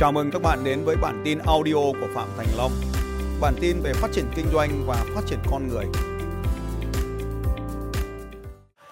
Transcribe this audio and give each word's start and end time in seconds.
Chào 0.00 0.12
mừng 0.12 0.30
các 0.30 0.42
bạn 0.42 0.64
đến 0.64 0.84
với 0.84 0.96
bản 0.96 1.22
tin 1.24 1.38
audio 1.46 1.74
của 1.74 2.08
Phạm 2.14 2.28
Thành 2.36 2.46
Long. 2.56 2.72
Bản 3.40 3.54
tin 3.60 3.80
về 3.82 3.92
phát 3.92 4.08
triển 4.12 4.24
kinh 4.36 4.46
doanh 4.52 4.86
và 4.86 4.96
phát 5.14 5.20
triển 5.26 5.38
con 5.50 5.68
người. 5.68 5.84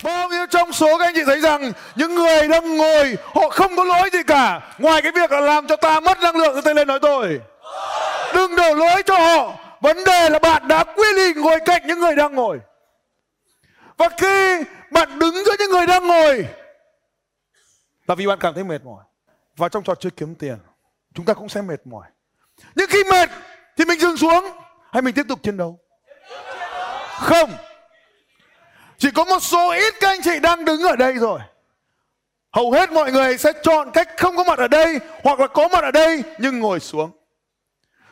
Bao 0.05 0.29
nhiêu 0.29 0.47
trong 0.51 0.73
số 0.73 0.99
các 0.99 1.05
anh 1.05 1.15
chị 1.15 1.21
thấy 1.27 1.41
rằng 1.41 1.73
những 1.97 2.15
người 2.15 2.49
đang 2.49 2.77
ngồi, 2.77 3.17
họ 3.35 3.49
không 3.49 3.77
có 3.77 3.85
lỗi 3.85 4.11
gì 4.13 4.19
cả 4.27 4.75
ngoài 4.79 5.03
cái 5.03 5.13
việc 5.13 5.33
là 5.33 5.41
làm 5.41 5.67
cho 5.67 5.77
ta 5.77 6.01
mất 6.01 6.19
năng 6.23 6.37
lượng 6.37 6.63
tay 6.65 6.75
lên 6.75 6.89
nói 6.89 6.99
tôi. 7.03 7.41
Đừng 8.35 8.57
đổ 8.57 8.75
lỗi 8.75 9.03
cho 9.07 9.19
họ. 9.19 9.57
Vấn 9.81 10.05
đề 10.05 10.31
là 10.31 10.39
bạn 10.39 10.69
đã 10.69 10.85
quyết 10.85 11.17
định 11.17 11.43
ngồi 11.43 11.59
cạnh 11.65 11.87
những 11.87 12.01
người 12.01 12.17
đang 12.17 12.35
ngồi. 12.35 12.59
Và 13.97 14.09
khi 14.19 14.65
bạn 14.91 15.19
đứng 15.19 15.35
giữa 15.35 15.55
những 15.59 15.71
người 15.71 15.87
đang 15.87 16.07
ngồi, 16.07 16.47
là 18.07 18.15
vì 18.15 18.27
bạn 18.27 18.39
cảm 18.41 18.55
thấy 18.55 18.65
mệt 18.65 18.85
mỏi. 18.85 19.05
Và 19.57 19.69
trong 19.69 19.83
trò 19.83 19.95
chơi 19.95 20.11
kiếm 20.17 20.35
tiền 20.35 20.57
chúng 21.19 21.27
ta 21.27 21.35
cũng 21.35 21.49
sẽ 21.49 21.63
mệt 21.63 21.87
mỏi. 21.87 22.07
Nhưng 22.75 22.91
khi 22.91 23.05
mệt 23.05 23.31
thì 23.77 23.85
mình 23.85 24.01
dừng 24.01 24.17
xuống 24.17 24.45
hay 24.93 25.03
mình 25.03 25.15
tiếp 25.15 25.27
tục 25.29 25.43
chiến 25.43 25.57
đấu? 25.57 25.79
Không. 27.21 27.51
Chỉ 28.99 29.11
có 29.11 29.25
một 29.25 29.43
số 29.43 29.71
ít 29.71 29.95
các 30.01 30.09
anh 30.09 30.21
chị 30.23 30.41
đang 30.41 30.65
đứng 30.65 30.83
ở 30.83 30.97
đây 30.97 31.13
rồi. 31.13 31.41
Hầu 32.53 32.73
hết 32.73 32.93
mọi 32.93 33.13
người 33.13 33.39
sẽ 33.39 33.53
chọn 33.63 33.91
cách 33.91 34.09
không 34.17 34.37
có 34.37 34.45
mặt 34.45 34.59
ở 34.59 34.69
đây 34.69 34.99
hoặc 35.23 35.41
là 35.41 35.47
có 35.47 35.69
mặt 35.69 35.85
ở 35.85 35.91
đây 35.91 36.23
nhưng 36.39 36.59
ngồi 36.59 36.81
xuống. 36.81 37.11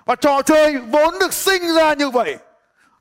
Và 0.04 0.15
trò 0.15 0.43
chơi 0.43 0.77
vốn 0.77 1.18
được 1.18 1.32
sinh 1.32 1.74
ra 1.74 1.95
như 1.95 2.10
vậy. 2.10 2.37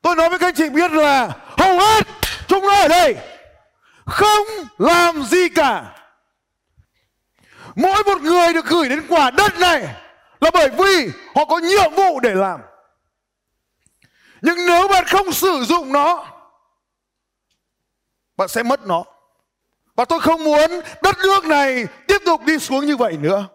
Tôi 0.02 0.16
nói 0.16 0.28
với 0.28 0.38
các 0.38 0.46
anh 0.48 0.54
chị 0.54 0.68
biết 0.68 0.90
là 0.90 1.30
hầu 1.58 1.78
hết 1.78 2.06
chúng 2.48 2.66
nó 2.66 2.74
ở 2.74 2.88
đây 2.88 3.16
không 4.06 4.46
làm 4.78 5.22
gì 5.22 5.48
cả. 5.48 5.95
Mỗi 7.76 8.02
một 8.04 8.20
người 8.22 8.52
được 8.52 8.66
gửi 8.66 8.88
đến 8.88 9.06
quả 9.08 9.30
đất 9.30 9.58
này 9.58 9.80
là 10.40 10.50
bởi 10.54 10.68
vì 10.68 11.10
họ 11.34 11.44
có 11.44 11.58
nhiệm 11.58 11.94
vụ 11.94 12.20
để 12.20 12.34
làm. 12.34 12.60
Nhưng 14.42 14.66
nếu 14.66 14.88
bạn 14.88 15.04
không 15.06 15.32
sử 15.32 15.64
dụng 15.64 15.92
nó 15.92 16.26
bạn 18.36 18.48
sẽ 18.48 18.62
mất 18.62 18.86
nó. 18.86 19.04
Và 19.96 20.04
tôi 20.04 20.20
không 20.20 20.44
muốn 20.44 20.70
đất 21.02 21.16
nước 21.18 21.44
này 21.44 21.86
tiếp 22.08 22.18
tục 22.26 22.40
đi 22.44 22.58
xuống 22.58 22.86
như 22.86 22.96
vậy 22.96 23.16
nữa. 23.16 23.46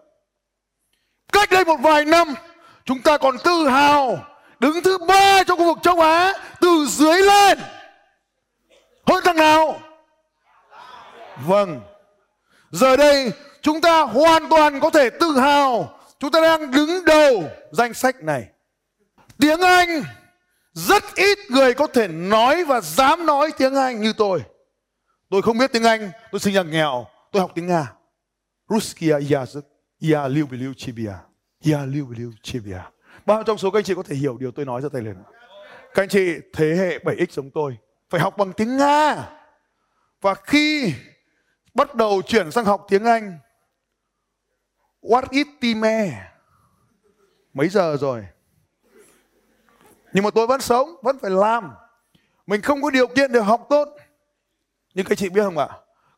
Cách 1.32 1.50
đây 1.50 1.64
một 1.64 1.76
vài 1.76 2.04
năm, 2.04 2.34
chúng 2.84 3.02
ta 3.02 3.18
còn 3.18 3.36
tự 3.44 3.68
hào 3.68 4.18
đứng 4.60 4.82
thứ 4.82 4.98
ba 4.98 5.44
trong 5.44 5.58
khu 5.58 5.64
vực 5.64 5.78
châu 5.82 6.00
Á 6.00 6.32
từ 6.60 6.86
dưới 6.88 7.22
lên. 7.22 7.58
Hơn 9.06 9.24
thằng 9.24 9.36
nào? 9.36 9.80
Vâng. 11.46 11.80
Giờ 12.70 12.96
đây 12.96 13.32
chúng 13.62 13.80
ta 13.80 14.00
hoàn 14.02 14.48
toàn 14.48 14.80
có 14.80 14.90
thể 14.90 15.10
tự 15.10 15.38
hào 15.38 15.98
chúng 16.18 16.30
ta 16.30 16.40
đang 16.40 16.70
đứng 16.70 17.04
đầu 17.04 17.44
danh 17.70 17.94
sách 17.94 18.22
này. 18.22 18.48
Tiếng 19.38 19.60
Anh 19.60 19.88
rất 20.72 21.02
ít 21.14 21.38
người 21.48 21.74
có 21.74 21.86
thể 21.86 22.08
nói 22.08 22.64
và 22.64 22.80
dám 22.80 23.26
nói 23.26 23.50
tiếng 23.58 23.74
Anh 23.74 24.00
như 24.00 24.12
tôi. 24.12 24.42
Tôi 25.30 25.42
không 25.42 25.58
biết 25.58 25.72
tiếng 25.72 25.84
Anh, 25.84 26.10
tôi 26.32 26.40
sinh 26.40 26.54
ra 26.54 26.62
nghèo, 26.62 27.06
tôi 27.32 27.40
học 27.40 27.52
tiếng 27.54 27.66
Nga. 27.66 27.92
Ruskia 28.68 29.18
Yazuk, 29.18 29.62
Ya 30.12 30.28
Liu 30.28 30.46
Biliu 30.46 30.74
Chibia, 30.74 31.12
Ya 31.72 31.84
Liu 31.86 32.06
Biliu 32.06 32.30
à. 32.30 32.40
Chibia. 32.42 32.74
À. 32.74 32.90
Bao 33.26 33.42
trong 33.42 33.58
số 33.58 33.70
các 33.70 33.78
anh 33.78 33.84
chị 33.84 33.94
có 33.94 34.02
thể 34.02 34.16
hiểu 34.16 34.36
điều 34.40 34.50
tôi 34.50 34.64
nói 34.64 34.80
ra 34.80 34.88
tay 34.92 35.02
lên. 35.02 35.16
Các 35.94 36.02
anh 36.02 36.08
chị 36.08 36.34
thế 36.52 36.74
hệ 36.74 36.98
7X 36.98 37.26
giống 37.30 37.50
tôi, 37.50 37.76
phải 38.10 38.20
học 38.20 38.36
bằng 38.36 38.52
tiếng 38.52 38.76
Nga. 38.76 39.28
Và 40.20 40.34
khi 40.34 40.94
bắt 41.74 41.94
đầu 41.94 42.22
chuyển 42.22 42.50
sang 42.50 42.64
học 42.64 42.86
tiếng 42.88 43.04
Anh 43.04 43.38
what 45.02 45.24
is 45.30 45.46
time? 45.60 46.30
Mấy 47.54 47.68
giờ 47.68 47.96
rồi? 48.00 48.26
Nhưng 50.12 50.24
mà 50.24 50.30
tôi 50.30 50.46
vẫn 50.46 50.60
sống, 50.60 50.96
vẫn 51.02 51.18
phải 51.18 51.30
làm. 51.30 51.70
Mình 52.46 52.62
không 52.62 52.82
có 52.82 52.90
điều 52.90 53.06
kiện 53.06 53.32
để 53.32 53.40
học 53.40 53.66
tốt 53.70 53.88
nhưng 54.94 55.06
các 55.06 55.18
chị 55.18 55.28
biết 55.28 55.42
không 55.42 55.58
ạ? 55.58 55.68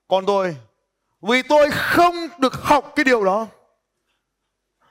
Con 0.09 0.27
tôi 0.27 0.57
vì 1.21 1.43
tôi 1.43 1.71
không 1.71 2.15
được 2.39 2.53
học 2.55 2.93
cái 2.97 3.05
điều 3.05 3.25
đó. 3.25 3.47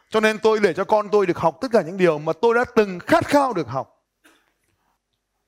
Cho 0.09 0.19
nên 0.19 0.39
tôi 0.39 0.59
để 0.59 0.73
cho 0.73 0.84
con 0.84 1.09
tôi 1.12 1.25
được 1.25 1.38
học 1.38 1.57
tất 1.62 1.68
cả 1.72 1.81
những 1.81 1.97
điều 1.97 2.19
mà 2.19 2.34
tôi 2.41 2.53
đã 2.56 2.66
từng 2.75 3.00
khát 3.00 3.28
khao 3.28 3.53
được 3.53 3.68
học. 3.68 4.06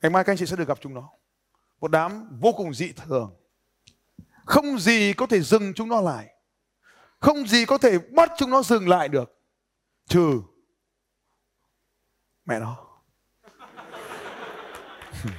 Ngày 0.01 0.09
mai 0.09 0.23
các 0.23 0.31
anh 0.31 0.37
chị 0.37 0.45
sẽ 0.45 0.55
được 0.55 0.67
gặp 0.67 0.77
chúng 0.81 0.93
nó. 0.93 1.09
Một 1.81 1.91
đám 1.91 2.37
vô 2.41 2.51
cùng 2.51 2.73
dị 2.73 2.91
thường. 2.91 3.35
Không 4.45 4.79
gì 4.79 5.13
có 5.13 5.25
thể 5.25 5.41
dừng 5.41 5.73
chúng 5.73 5.89
nó 5.89 6.01
lại. 6.01 6.34
Không 7.19 7.47
gì 7.47 7.65
có 7.65 7.77
thể 7.77 7.99
bắt 7.99 8.31
chúng 8.37 8.49
nó 8.49 8.61
dừng 8.61 8.89
lại 8.89 9.09
được. 9.09 9.31
Trừ 10.07 10.41
mẹ 12.45 12.59
nó. 12.59 12.77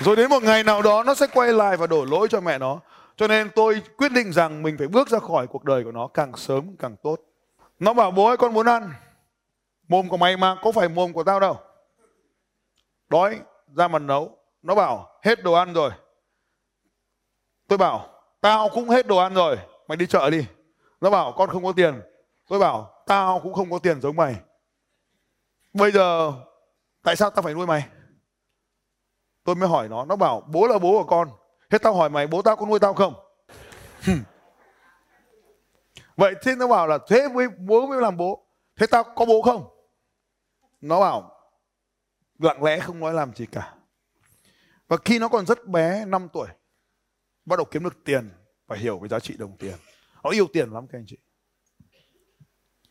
Rồi 0.00 0.16
đến 0.16 0.30
một 0.30 0.42
ngày 0.42 0.64
nào 0.64 0.82
đó, 0.82 1.02
nó 1.02 1.14
sẽ 1.14 1.26
quay 1.26 1.52
lại 1.52 1.76
và 1.76 1.86
đổ 1.86 2.04
lỗi 2.04 2.28
cho 2.30 2.40
mẹ 2.40 2.58
nó. 2.58 2.80
Cho 3.16 3.28
nên 3.28 3.50
tôi 3.54 3.82
quyết 3.96 4.12
định 4.12 4.32
rằng 4.32 4.62
mình 4.62 4.78
phải 4.78 4.88
bước 4.88 5.08
ra 5.08 5.18
khỏi 5.18 5.46
cuộc 5.46 5.64
đời 5.64 5.84
của 5.84 5.92
nó 5.92 6.06
càng 6.06 6.36
sớm 6.36 6.76
càng 6.78 6.96
tốt. 7.02 7.20
Nó 7.78 7.94
bảo, 7.94 8.10
bố 8.10 8.26
ơi, 8.26 8.36
con 8.36 8.54
muốn 8.54 8.66
ăn. 8.66 8.92
Mồm 9.88 10.08
của 10.08 10.16
mày 10.16 10.36
mà, 10.36 10.56
có 10.62 10.72
phải 10.72 10.88
mồm 10.88 11.12
của 11.12 11.24
tao 11.24 11.40
đâu. 11.40 11.60
Đói, 13.08 13.40
ra 13.76 13.88
mà 13.88 13.98
nấu. 13.98 14.38
Nó 14.62 14.74
bảo, 14.74 15.20
hết 15.22 15.42
đồ 15.42 15.52
ăn 15.52 15.72
rồi. 15.72 15.90
Tôi 17.68 17.78
bảo, 17.78 18.22
tao 18.40 18.68
cũng 18.68 18.88
hết 18.88 19.06
đồ 19.06 19.16
ăn 19.16 19.34
rồi. 19.34 19.56
Mày 19.88 19.96
đi 19.96 20.06
chợ 20.06 20.30
đi. 20.30 20.46
Nó 21.00 21.10
bảo, 21.10 21.34
con 21.36 21.50
không 21.50 21.64
có 21.64 21.72
tiền. 21.72 22.00
Tôi 22.48 22.58
bảo, 22.58 23.04
tao 23.06 23.40
cũng 23.40 23.54
không 23.54 23.70
có 23.70 23.78
tiền 23.78 24.00
giống 24.00 24.16
mày. 24.16 24.36
Bây 25.72 25.92
giờ, 25.92 26.32
tại 27.02 27.16
sao 27.16 27.30
tao 27.30 27.42
phải 27.42 27.54
nuôi 27.54 27.66
mày? 27.66 27.88
tôi 29.48 29.54
mới 29.54 29.68
hỏi 29.68 29.88
nó 29.88 30.04
nó 30.04 30.16
bảo, 30.16 30.40
bố 30.46 30.66
là 30.66 30.78
bố 30.78 30.98
của 30.98 31.04
con 31.04 31.30
thế 31.70 31.78
tao 31.78 31.94
hỏi 31.94 32.08
mày, 32.08 32.26
bố 32.26 32.42
tao 32.42 32.56
có 32.56 32.66
nuôi 32.66 32.78
tao 32.78 32.94
không 32.94 33.14
vậy 36.16 36.34
thế 36.42 36.56
nó 36.56 36.68
bảo 36.68 36.86
là, 36.86 36.98
thế 37.08 37.28
với 37.34 37.48
bố 37.48 37.86
mới 37.86 38.00
làm 38.00 38.16
bố 38.16 38.46
thế 38.76 38.86
tao 38.86 39.04
có 39.04 39.24
bố 39.24 39.42
không 39.42 39.68
nó 40.80 41.00
bảo, 41.00 41.40
lặng 42.38 42.62
lẽ 42.62 42.80
không 42.80 43.00
nói 43.00 43.14
làm 43.14 43.34
gì 43.34 43.46
cả 43.46 43.74
và 44.88 44.96
khi 45.04 45.18
nó 45.18 45.28
còn 45.28 45.46
rất 45.46 45.66
bé 45.66 46.04
5 46.04 46.28
tuổi 46.32 46.48
bắt 47.48 47.56
đầu 47.56 47.64
kiếm 47.64 47.84
được 47.84 48.04
tiền 48.04 48.30
và 48.66 48.76
hiểu 48.76 48.98
về 48.98 49.08
giá 49.08 49.20
trị 49.20 49.36
đồng 49.38 49.56
tiền. 49.58 49.74
Họ 50.14 50.30
yêu 50.30 50.46
tiền 50.52 50.70
lắm 50.70 50.86
các 50.86 50.98
anh 50.98 51.04
chị. 51.06 51.16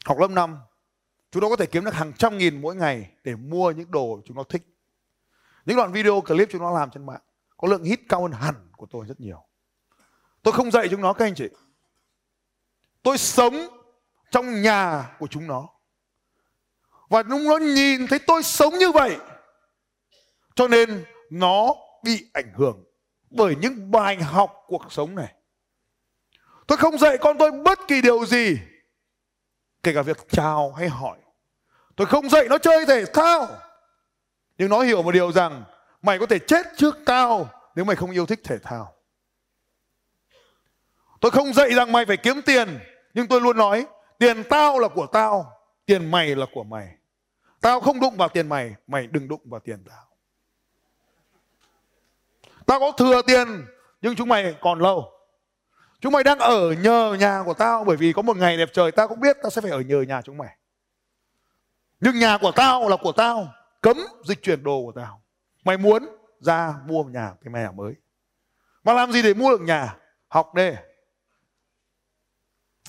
Học 0.05 0.19
lớp 0.19 0.31
5 0.31 0.57
chúng 1.31 1.41
nó 1.41 1.49
có 1.49 1.55
thể 1.55 1.65
kiếm 1.65 1.85
được 1.85 1.93
hàng 1.93 2.13
trăm 2.17 2.37
nghìn 2.37 2.61
mỗi 2.61 2.75
ngày 2.75 3.11
để 3.23 3.35
mua 3.35 3.71
những 3.71 3.91
đồ 3.91 4.21
chúng 4.25 4.37
nó 4.37 4.43
thích. 4.43 4.63
Những 5.65 5.77
đoạn 5.77 5.91
video 5.91 6.21
clip 6.21 6.49
chúng 6.51 6.61
nó 6.61 6.71
làm 6.71 6.89
trên 6.91 7.05
mạng, 7.05 7.21
có 7.57 7.67
lượng 7.67 7.83
hit 7.83 7.99
cao 8.09 8.21
hơn 8.21 8.31
hẳn 8.31 8.55
của 8.77 8.85
tôi 8.85 9.05
rất 9.05 9.19
nhiều. 9.19 9.43
Tôi 10.43 10.53
không 10.53 10.71
dạy 10.71 10.87
chúng 10.91 11.01
nó 11.01 11.13
các 11.13 11.25
anh 11.25 11.35
chị. 11.35 11.47
Tôi 13.03 13.17
sống 13.17 13.53
trong 14.31 14.61
nhà 14.61 15.15
của 15.19 15.27
chúng 15.27 15.47
nó. 15.47 15.69
Và 17.09 17.23
chúng 17.23 17.43
nó 17.43 17.57
nhìn 17.57 18.07
thấy 18.07 18.19
tôi 18.19 18.43
sống 18.43 18.73
như 18.73 18.91
vậy, 18.91 19.17
cho 20.55 20.67
nên 20.67 21.05
nó 21.29 21.75
bị 22.03 22.29
ảnh 22.33 22.53
hưởng 22.55 22.86
bởi 23.37 23.55
những 23.55 23.91
bài 23.91 24.15
học 24.23 24.63
cuộc 24.67 24.91
sống 24.91 25.15
này 25.15 25.33
tôi 26.67 26.77
không 26.77 26.97
dạy 26.97 27.17
con 27.17 27.37
tôi 27.37 27.51
bất 27.51 27.79
kỳ 27.87 28.01
điều 28.01 28.25
gì 28.25 28.59
kể 29.83 29.93
cả 29.93 30.01
việc 30.01 30.17
chào 30.29 30.73
hay 30.73 30.89
hỏi 30.89 31.17
tôi 31.95 32.07
không 32.07 32.29
dạy 32.29 32.47
nó 32.49 32.57
chơi 32.57 32.85
thể 32.85 33.05
thao 33.05 33.47
nhưng 34.57 34.69
nó 34.69 34.81
hiểu 34.81 35.03
một 35.03 35.11
điều 35.11 35.31
rằng 35.31 35.63
mày 36.01 36.19
có 36.19 36.25
thể 36.25 36.39
chết 36.39 36.65
trước 36.77 36.97
tao 37.05 37.49
nếu 37.77 37.85
mày 37.85 37.95
không 37.95 38.11
yêu 38.11 38.25
thích 38.25 38.39
thể 38.43 38.59
thao. 38.59 38.93
Tôi 41.21 41.31
không 41.31 41.53
dạy 41.53 41.73
rằng 41.73 41.91
mày 41.91 42.05
phải 42.05 42.17
kiếm 42.17 42.41
tiền, 42.45 42.79
nhưng 43.13 43.27
tôi 43.27 43.41
luôn 43.41 43.57
nói 43.57 43.85
tiền 44.19 44.43
tao 44.49 44.79
là 44.79 44.87
của 44.87 45.07
tao, 45.07 45.51
tiền 45.85 46.11
mày 46.11 46.35
là 46.35 46.45
của 46.53 46.63
mày. 46.63 46.97
Tao 47.61 47.79
không 47.79 47.99
đụng 47.99 48.17
vào 48.17 48.29
tiền 48.29 48.49
mày, 48.49 48.75
mày 48.87 49.07
đừng 49.07 49.27
đụng 49.27 49.41
vào 49.45 49.59
tiền 49.59 49.83
tao. 49.89 50.06
Tao 52.67 52.79
có 52.79 52.91
thừa 52.91 53.21
tiền, 53.21 53.65
nhưng 54.01 54.15
chúng 54.15 54.29
mày 54.29 54.55
còn 54.61 54.79
lâu. 54.79 55.11
Chúng 55.99 56.13
mày 56.13 56.23
đang 56.23 56.39
ở 56.39 56.71
nhờ 56.71 57.15
nhà 57.19 57.43
của 57.45 57.53
tao 57.53 57.83
bởi 57.83 57.97
vì 57.97 58.13
có 58.13 58.21
một 58.21 58.37
ngày 58.37 58.57
đẹp 58.57 58.69
trời 58.73 58.91
tao 58.91 59.07
cũng 59.07 59.19
biết 59.19 59.37
tao 59.41 59.49
sẽ 59.49 59.61
phải 59.61 59.71
ở 59.71 59.81
nhờ 59.81 60.01
nhà 60.01 60.21
chúng 60.21 60.37
mày. 60.37 60.57
Nhưng 61.99 62.19
nhà 62.19 62.37
của 62.37 62.51
tao 62.51 62.89
là 62.89 62.97
của 62.97 63.11
tao, 63.11 63.53
cấm 63.81 63.97
dịch 64.25 64.41
chuyển 64.41 64.63
đồ 64.63 64.81
của 64.85 64.91
tao. 65.01 65.21
Mày 65.63 65.77
muốn 65.77 66.07
ra 66.39 66.73
mua 66.85 67.03
một 67.03 67.09
nhà 67.09 67.33
cái 67.43 67.53
mẹ 67.53 67.71
mới. 67.75 67.93
Mà 68.83 68.93
làm 68.93 69.11
gì 69.11 69.21
để 69.21 69.33
mua 69.33 69.51
được 69.51 69.61
nhà? 69.61 69.95
Học 70.27 70.55
đi. 70.55 70.71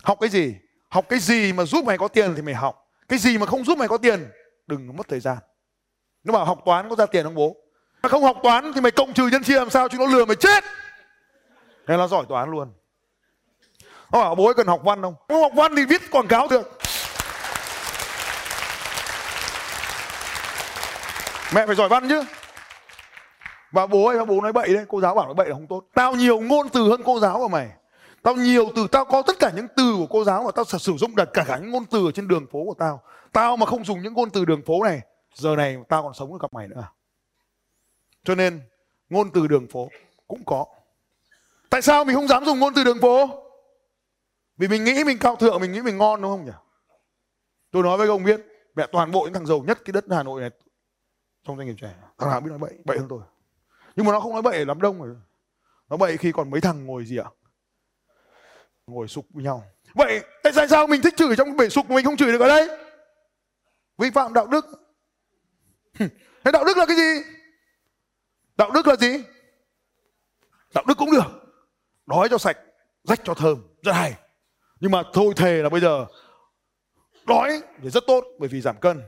Học 0.02 0.18
cái 0.20 0.30
gì? 0.30 0.54
Học 0.88 1.06
cái 1.08 1.18
gì 1.18 1.52
mà 1.52 1.64
giúp 1.64 1.84
mày 1.84 1.98
có 1.98 2.08
tiền 2.08 2.32
thì 2.36 2.42
mày 2.42 2.54
học. 2.54 2.90
Cái 3.08 3.18
gì 3.18 3.38
mà 3.38 3.46
không 3.46 3.64
giúp 3.64 3.78
mày 3.78 3.88
có 3.88 3.98
tiền? 3.98 4.30
Đừng 4.66 4.96
mất 4.96 5.08
thời 5.08 5.20
gian. 5.20 5.38
Nó 6.24 6.32
bảo 6.32 6.44
học 6.44 6.62
toán 6.64 6.88
có 6.88 6.96
ra 6.96 7.06
tiền 7.06 7.24
không 7.24 7.34
bố? 7.34 7.56
Mà 8.02 8.08
không 8.08 8.22
học 8.22 8.36
toán 8.42 8.72
thì 8.72 8.80
mày 8.80 8.90
cộng 8.90 9.12
trừ 9.12 9.26
nhân 9.26 9.42
chia 9.42 9.58
làm 9.58 9.70
sao 9.70 9.88
chúng 9.88 10.00
nó 10.00 10.06
lừa 10.06 10.24
mày 10.24 10.36
chết. 10.36 10.64
Thế 11.86 11.96
nó 11.96 12.08
giỏi 12.08 12.24
toán 12.28 12.50
luôn. 12.50 12.72
Nó 14.12 14.20
bảo 14.20 14.34
bố 14.34 14.44
ấy 14.44 14.54
cần 14.54 14.66
học 14.66 14.80
văn 14.84 15.02
không? 15.02 15.14
Không 15.28 15.42
học 15.42 15.52
văn 15.54 15.76
thì 15.76 15.84
viết 15.84 16.10
quảng 16.10 16.28
cáo 16.28 16.48
được. 16.48 16.78
Mẹ 21.54 21.66
phải 21.66 21.76
giỏi 21.76 21.88
văn 21.88 22.08
chứ. 22.08 22.22
Và 23.72 23.86
bố 23.86 24.06
ấy 24.06 24.24
bố 24.24 24.40
nói 24.40 24.52
bậy 24.52 24.74
đấy. 24.74 24.84
Cô 24.88 25.00
giáo 25.00 25.14
bảo 25.14 25.24
nói 25.24 25.34
bậy 25.34 25.48
là 25.48 25.54
không 25.54 25.66
tốt. 25.66 25.84
Tao 25.94 26.14
nhiều 26.14 26.40
ngôn 26.40 26.68
từ 26.68 26.88
hơn 26.88 27.02
cô 27.04 27.20
giáo 27.20 27.38
của 27.38 27.48
mày. 27.48 27.68
Tao 28.22 28.34
nhiều 28.34 28.72
từ 28.76 28.86
tao 28.92 29.04
có 29.04 29.22
tất 29.22 29.38
cả 29.38 29.50
những 29.56 29.66
từ 29.76 29.94
của 29.98 30.06
cô 30.10 30.24
giáo 30.24 30.42
mà 30.42 30.50
tao 30.50 30.64
sử 30.64 30.92
dụng 30.96 31.16
được 31.16 31.32
cả, 31.32 31.44
cả 31.46 31.58
những 31.58 31.70
ngôn 31.70 31.84
từ 31.84 32.06
ở 32.06 32.12
trên 32.12 32.28
đường 32.28 32.46
phố 32.52 32.64
của 32.64 32.74
tao. 32.78 33.02
Tao 33.32 33.56
mà 33.56 33.66
không 33.66 33.84
dùng 33.84 34.02
những 34.02 34.14
ngôn 34.14 34.30
từ 34.30 34.44
đường 34.44 34.62
phố 34.66 34.84
này 34.84 35.00
giờ 35.34 35.56
này 35.56 35.76
tao 35.88 36.02
còn 36.02 36.14
sống 36.14 36.30
với 36.30 36.38
gặp 36.42 36.52
mày 36.52 36.68
nữa 36.68 36.82
à? 36.82 36.88
Cho 38.28 38.34
nên, 38.34 38.60
ngôn 39.10 39.30
từ 39.34 39.46
đường 39.46 39.66
phố 39.66 39.88
cũng 40.26 40.44
có. 40.44 40.66
Tại 41.70 41.82
sao 41.82 42.04
mình 42.04 42.16
không 42.16 42.28
dám 42.28 42.44
dùng 42.44 42.58
ngôn 42.58 42.74
từ 42.74 42.84
đường 42.84 43.00
phố? 43.00 43.44
Vì 44.56 44.68
mình 44.68 44.84
nghĩ 44.84 45.04
mình 45.04 45.18
cao 45.18 45.36
thượng, 45.36 45.60
mình 45.60 45.72
nghĩ 45.72 45.82
mình 45.82 45.98
ngon, 45.98 46.22
đúng 46.22 46.30
không 46.30 46.44
nhỉ? 46.44 46.52
Tôi 47.70 47.82
nói 47.82 47.98
với 47.98 48.08
ông 48.08 48.24
biết, 48.24 48.40
mẹ 48.74 48.86
toàn 48.92 49.12
bộ 49.12 49.24
những 49.24 49.32
thằng 49.32 49.46
giàu 49.46 49.62
nhất 49.66 49.78
cái 49.84 49.92
đất 49.92 50.04
hà 50.10 50.22
nội 50.22 50.40
này 50.40 50.50
trong 51.46 51.56
doanh 51.56 51.66
nghiệp 51.66 51.74
trẻ. 51.80 51.94
Thằng 52.18 52.30
nào 52.30 52.40
biết 52.40 52.48
nói 52.50 52.58
bậy 52.58 52.72
bậy 52.84 52.98
hơn 52.98 53.06
tôi. 53.10 53.20
Nhưng 53.96 54.06
mà 54.06 54.12
nó 54.12 54.20
không 54.20 54.32
nói 54.32 54.42
bậy 54.42 54.66
lắm 54.66 54.80
đông 54.80 55.02
rồi 55.02 55.16
nó 55.90 55.96
bậy 55.96 56.16
khi 56.16 56.32
còn 56.32 56.50
mấy 56.50 56.60
thằng 56.60 56.86
ngồi 56.86 57.04
gì 57.04 57.16
ạ? 57.16 57.28
Ngồi 58.86 59.08
sục 59.08 59.26
với 59.30 59.44
nhau. 59.44 59.64
Vậy 59.94 60.22
tại 60.42 60.68
sao 60.68 60.86
mình 60.86 61.02
thích 61.02 61.14
chửi 61.16 61.36
trong 61.36 61.56
bể 61.56 61.68
sục 61.68 61.90
mình 61.90 62.04
không 62.04 62.16
chửi 62.16 62.32
được 62.32 62.40
ở 62.40 62.48
đây? 62.48 62.68
Vi 63.98 64.10
phạm 64.10 64.34
đạo 64.34 64.46
đức. 64.46 64.66
Thế 66.44 66.52
đạo 66.52 66.64
đức 66.64 66.76
là 66.76 66.86
cái 66.86 66.96
gì? 66.96 67.37
Đạo 68.58 68.70
đức 68.70 68.86
là 68.86 68.96
gì? 68.96 69.24
Đạo 70.74 70.84
đức 70.88 70.98
cũng 70.98 71.10
được. 71.10 71.24
Đói 72.06 72.28
cho 72.28 72.38
sạch, 72.38 72.58
rách 73.04 73.20
cho 73.24 73.34
thơm. 73.34 73.62
Rất 73.82 73.92
hay. 73.92 74.14
Nhưng 74.80 74.90
mà 74.90 75.02
thôi 75.12 75.32
thề 75.36 75.62
là 75.62 75.68
bây 75.68 75.80
giờ, 75.80 76.06
đói 77.26 77.62
thì 77.82 77.90
rất 77.90 78.04
tốt, 78.06 78.24
bởi 78.38 78.48
vì 78.48 78.60
giảm 78.60 78.76
cân. 78.76 79.02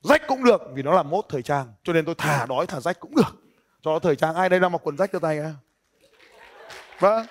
Rách 0.00 0.22
cũng 0.28 0.44
được, 0.44 0.62
vì 0.74 0.82
nó 0.82 0.94
là 0.94 1.02
mốt 1.02 1.24
thời 1.28 1.42
trang. 1.42 1.72
Cho 1.84 1.92
nên 1.92 2.04
tôi 2.04 2.14
thả 2.18 2.46
đói 2.46 2.66
thả 2.66 2.80
rách 2.80 3.00
cũng 3.00 3.14
được. 3.14 3.36
Cho 3.82 3.92
nó 3.92 3.98
thời 3.98 4.16
trang. 4.16 4.34
Ai 4.34 4.48
đây 4.48 4.60
đang 4.60 4.72
mặc 4.72 4.80
quần 4.84 4.96
rách 4.96 5.10
cho 5.12 5.18
tay 5.18 5.38
à 5.38 5.54
vâng. 7.00 7.26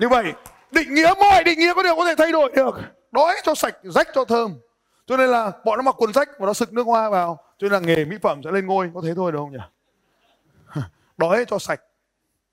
Như 0.00 0.08
vậy, 0.08 0.24
định 0.70 0.94
nghĩa 0.94 1.14
mọi 1.20 1.44
định 1.44 1.58
nghĩa 1.58 1.74
có 1.74 1.82
điều 1.82 1.96
có 1.96 2.06
thể 2.06 2.14
thay 2.18 2.32
đổi 2.32 2.50
được. 2.56 2.74
Đói 3.10 3.36
cho 3.42 3.54
sạch, 3.54 3.76
rách 3.82 4.08
cho 4.14 4.24
thơm. 4.24 4.58
Cho 5.06 5.16
nên 5.16 5.30
là 5.30 5.52
bọn 5.64 5.78
nó 5.78 5.82
mặc 5.82 5.94
quần 5.98 6.12
rách 6.12 6.28
và 6.38 6.46
nó 6.46 6.52
sực 6.52 6.72
nước 6.72 6.86
hoa 6.86 7.10
vào, 7.10 7.38
cho 7.58 7.68
nên 7.68 7.72
là 7.72 7.78
nghề 7.78 8.04
mỹ 8.04 8.16
phẩm 8.22 8.40
sẽ 8.44 8.50
lên 8.50 8.66
ngôi. 8.66 8.90
Có 8.94 9.00
thế 9.04 9.12
thôi 9.16 9.32
được 9.32 9.38
không 9.38 9.52
nhỉ? 9.52 9.58
Đói 11.18 11.44
cho 11.48 11.58
sạch, 11.58 11.80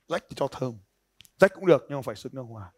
rách 0.08 0.24
cho 0.36 0.48
thơm. 0.48 0.78
Rách 1.40 1.54
cũng 1.54 1.66
được, 1.66 1.86
nhưng 1.90 1.98
mà 1.98 2.02
phải 2.02 2.16
sực 2.16 2.34
nước 2.34 2.44
hoa. 2.50 2.72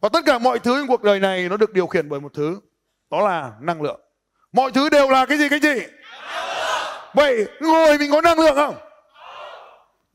Và 0.00 0.08
tất 0.08 0.20
cả 0.26 0.38
mọi 0.38 0.58
thứ 0.58 0.80
trong 0.80 0.88
cuộc 0.88 1.02
đời 1.02 1.20
này 1.20 1.48
nó 1.48 1.56
được 1.56 1.72
điều 1.72 1.86
khiển 1.86 2.08
bởi 2.08 2.20
một 2.20 2.34
thứ, 2.34 2.60
đó 3.10 3.28
là 3.28 3.52
năng 3.60 3.82
lượng. 3.82 4.00
Mọi 4.52 4.72
thứ 4.72 4.88
đều 4.88 5.08
là 5.08 5.26
cái 5.26 5.38
gì 5.38 5.48
cái 5.48 5.60
gì? 5.60 5.80
Vậy 7.14 7.48
ngồi 7.60 7.98
mình 7.98 8.10
có 8.10 8.20
năng 8.20 8.38
lượng 8.38 8.54
không? 8.54 8.74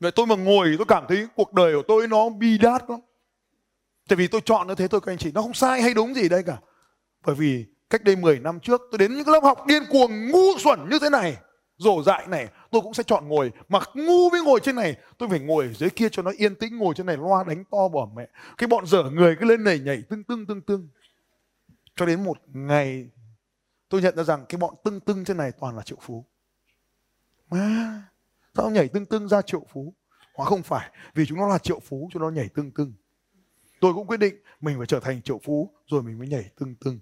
Vậy 0.00 0.10
tôi 0.10 0.26
mà 0.26 0.34
ngồi, 0.34 0.74
tôi 0.78 0.86
cảm 0.88 1.04
thấy 1.08 1.26
cuộc 1.36 1.52
đời 1.52 1.74
của 1.76 1.82
tôi 1.88 2.08
nó 2.08 2.28
bi 2.28 2.58
đát 2.58 2.90
lắm. 2.90 3.00
Tại 4.08 4.16
vì 4.16 4.26
tôi 4.26 4.40
chọn 4.44 4.68
như 4.68 4.74
thế 4.74 4.88
thôi, 4.88 5.00
các 5.00 5.12
anh 5.12 5.18
chị. 5.18 5.30
Nó 5.34 5.42
không 5.42 5.54
sai 5.54 5.82
hay 5.82 5.94
đúng 5.94 6.14
gì 6.14 6.28
đây 6.28 6.42
cả. 6.46 6.56
Bởi 7.26 7.34
vì 7.34 7.64
cách 7.90 8.04
đây 8.04 8.16
10 8.16 8.38
năm 8.38 8.60
trước, 8.60 8.80
tôi 8.90 8.98
đến 8.98 9.14
những 9.16 9.28
lớp 9.28 9.40
học 9.42 9.66
điên 9.66 9.82
cuồng 9.90 10.30
ngu 10.30 10.58
xuẩn 10.58 10.88
như 10.90 10.98
thế 10.98 11.10
này 11.10 11.36
rổ 11.78 12.02
dại 12.02 12.26
này, 12.26 12.48
tôi 12.70 12.82
cũng 12.82 12.94
sẽ 12.94 13.02
chọn 13.02 13.28
ngồi. 13.28 13.52
Mà 13.68 13.78
ngu 13.94 14.30
với 14.30 14.42
ngồi 14.42 14.60
trên 14.62 14.76
này, 14.76 14.96
tôi 15.18 15.28
phải 15.28 15.40
ngồi 15.40 15.64
ở 15.64 15.72
dưới 15.72 15.90
kia 15.90 16.08
cho 16.12 16.22
nó 16.22 16.32
yên 16.36 16.54
tĩnh, 16.54 16.78
ngồi 16.78 16.94
trên 16.94 17.06
này 17.06 17.16
loa 17.16 17.44
đánh 17.44 17.64
to 17.64 17.88
bỏ 17.88 18.08
mẹ. 18.16 18.28
Cái 18.58 18.66
bọn 18.66 18.86
dở 18.86 19.02
người 19.10 19.36
cứ 19.40 19.46
lên 19.46 19.64
này 19.64 19.78
nhảy, 19.78 20.02
tưng 20.08 20.24
tưng 20.24 20.46
tưng 20.46 20.60
tưng. 20.60 20.88
Cho 21.96 22.06
đến 22.06 22.24
một 22.24 22.38
ngày, 22.52 23.10
tôi 23.88 24.02
nhận 24.02 24.16
ra 24.16 24.22
rằng 24.22 24.44
cái 24.48 24.58
bọn 24.58 24.74
tưng 24.84 25.00
tưng 25.00 25.24
trên 25.24 25.36
này 25.36 25.52
toàn 25.60 25.76
là 25.76 25.82
triệu 25.82 25.98
phú. 26.00 26.24
Mà 27.50 28.02
sao 28.54 28.70
nhảy 28.70 28.88
tưng 28.88 29.06
tưng 29.06 29.28
ra 29.28 29.42
triệu 29.42 29.66
phú? 29.72 29.94
Hóa 30.34 30.46
không 30.46 30.62
phải, 30.62 30.90
vì 31.14 31.26
chúng 31.26 31.38
nó 31.38 31.48
là 31.48 31.58
triệu 31.58 31.80
phú 31.80 32.08
cho 32.12 32.20
nó 32.20 32.30
nhảy 32.30 32.48
tưng 32.48 32.70
tưng. 32.70 32.92
Tôi 33.80 33.94
cũng 33.94 34.06
quyết 34.06 34.16
định 34.16 34.34
mình 34.60 34.78
phải 34.78 34.86
trở 34.86 35.00
thành 35.00 35.22
triệu 35.22 35.40
phú, 35.44 35.70
rồi 35.86 36.02
mình 36.02 36.18
mới 36.18 36.28
nhảy 36.28 36.50
tưng 36.58 36.74
tưng 36.74 36.98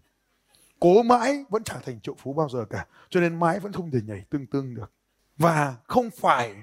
cố 0.85 1.03
mãi 1.03 1.45
vẫn 1.49 1.65
chẳng 1.65 1.81
thành 1.87 2.01
triệu 2.01 2.15
phú 2.19 2.33
bao 2.33 2.49
giờ 2.49 2.65
cả, 2.71 2.87
cho 3.11 3.21
nên 3.21 3.41
mãi 3.41 3.61
vẫn 3.61 3.73
không 3.73 3.91
thể 3.91 3.99
nhảy 4.07 4.25
tương 4.31 4.47
tương 4.47 4.75
được. 4.75 4.93
Và 5.37 5.75
không 5.87 6.11
phải 6.11 6.55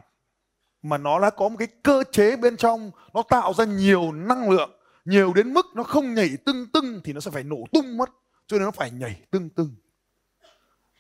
mà 0.82 0.98
nó 0.98 1.20
đã 1.20 1.30
có 1.30 1.50
một 1.50 1.56
cái 1.60 1.68
cơ 1.84 2.04
chế 2.12 2.36
bên 2.36 2.58
trong, 2.58 2.92
nó 3.14 3.24
tạo 3.30 3.54
ra 3.54 3.66
nhiều 3.66 4.12
năng 4.12 4.50
lượng, 4.50 4.72
nhiều 5.06 5.34
đến 5.34 5.54
mức 5.54 5.66
nó 5.76 5.84
không 5.84 6.14
nhảy 6.14 6.30
tưng 6.46 6.68
tưng 6.74 7.02
thì 7.04 7.14
nó 7.14 7.20
sẽ 7.20 7.32
phải 7.32 7.44
nổ 7.44 7.58
tung 7.74 7.98
mất, 7.98 8.10
cho 8.48 8.58
nên 8.58 8.66
nó 8.66 8.72
phải 8.72 8.92
nhảy 8.92 9.22
tưng 9.32 9.50
tưng 9.50 9.76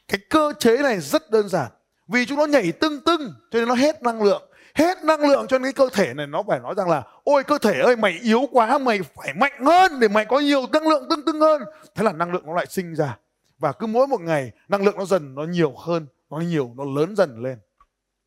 cái 0.07 0.19
cơ 0.29 0.53
chế 0.59 0.77
này 0.77 1.00
rất 1.00 1.31
đơn 1.31 1.50
giản. 1.50 1.71
Vì 2.07 2.25
chúng 2.25 2.38
nó 2.38 2.45
nhảy 2.45 2.71
tưng 2.71 3.03
tưng 3.06 3.33
cho 3.51 3.59
nên 3.59 3.68
nó 3.68 3.75
hết 3.75 4.03
năng 4.03 4.21
lượng 4.21 4.50
hết 4.75 5.03
năng 5.03 5.21
lượng 5.21 5.47
cho 5.47 5.59
cái 5.59 5.73
cơ 5.73 5.89
thể 5.94 6.13
này, 6.13 6.27
nó 6.27 6.44
phải 6.47 6.59
nói 6.59 6.73
rằng 6.77 6.89
là, 6.89 7.03
ôi, 7.23 7.44
cơ 7.44 7.57
thể 7.57 7.79
ơi, 7.79 7.95
mày 7.95 8.12
yếu 8.12 8.41
quá, 8.51 8.77
mày 8.77 9.00
phải 9.15 9.33
mạnh 9.33 9.65
hơn 9.65 10.00
để 10.00 10.07
mày 10.07 10.25
có 10.25 10.39
nhiều 10.39 10.62
năng 10.73 10.88
lượng 10.88 11.03
tương 11.09 11.25
tương 11.25 11.39
hơn. 11.39 11.62
Thế 11.95 12.03
là 12.03 12.12
năng 12.12 12.33
lượng 12.33 12.45
nó 12.45 12.53
lại 12.53 12.65
sinh 12.69 12.95
ra. 12.95 13.18
Và 13.59 13.71
cứ 13.71 13.88
mỗi 13.88 14.07
một 14.07 14.21
ngày, 14.21 14.51
năng 14.68 14.83
lượng 14.83 14.97
nó 14.97 15.06
dần 15.06 15.35
nó 15.35 15.44
nhiều 15.44 15.73
hơn, 15.77 16.07
nó 16.29 16.38
nhiều, 16.38 16.73
nó 16.77 16.83
lớn 16.83 17.15
dần 17.15 17.44
lên. 17.44 17.59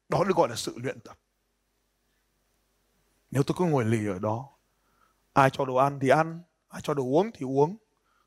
Đó 0.08 0.24
được 0.24 0.36
gọi 0.36 0.48
là 0.48 0.54
sự 0.54 0.74
luyện 0.76 1.00
tập. 1.00 1.16
Nếu 3.30 3.42
tôi 3.42 3.54
cứ 3.58 3.64
ngồi 3.64 3.84
lì 3.84 4.08
ở 4.08 4.18
đó, 4.18 4.48
ai 5.32 5.50
cho 5.50 5.64
đồ 5.64 5.74
ăn 5.74 5.98
thì 6.00 6.08
ăn, 6.08 6.40
ai 6.68 6.80
cho 6.84 6.94
đồ 6.94 7.02
uống 7.02 7.30
thì 7.34 7.46
uống. 7.46 7.76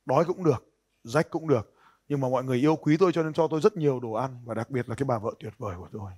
Đói 0.06 0.26
cũng 0.26 0.44
được, 0.44 0.70
rách 1.04 1.30
cũng 1.30 1.48
được. 1.48 1.74
Nhưng 2.10 2.22
mà 2.22 2.30
mọi 2.30 2.44
người 2.44 2.58
yêu 2.58 2.76
quý 2.76 2.98
tôi 2.98 3.12
cho 3.12 3.24
nên 3.24 3.34
cho 3.34 3.48
tôi 3.48 3.62
rất 3.62 3.78
nhiều 3.78 4.00
đồ 4.00 4.12
ăn 4.12 4.42
và 4.46 4.54
đặc 4.54 4.70
biệt 4.70 4.90
là 4.90 4.96
cái 4.96 5.06
bà 5.06 5.18
vợ 5.18 5.32
tuyệt 5.40 5.54
vời 5.58 5.76
của 5.78 5.88
tôi. 5.94 6.12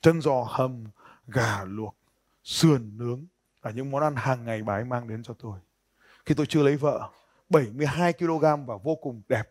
Chân 0.00 0.20
giò 0.20 0.44
hầm 0.48 0.84
gà 1.32 1.64
luộc, 1.64 1.96
sườn 2.44 2.98
nướng 2.98 3.26
là 3.62 3.70
những 3.70 3.90
món 3.90 4.02
ăn 4.02 4.16
hàng 4.16 4.44
ngày 4.44 4.62
bà 4.62 4.74
ấy 4.74 4.84
mang 4.84 5.08
đến 5.08 5.22
cho 5.22 5.34
tôi. 5.34 5.58
Khi 6.26 6.34
tôi 6.34 6.46
chưa 6.46 6.62
lấy 6.62 6.76
vợ 6.76 7.10
72 7.48 8.12
kg 8.12 8.40
và 8.40 8.76
vô 8.82 8.94
cùng 8.94 9.22
đẹp. 9.28 9.50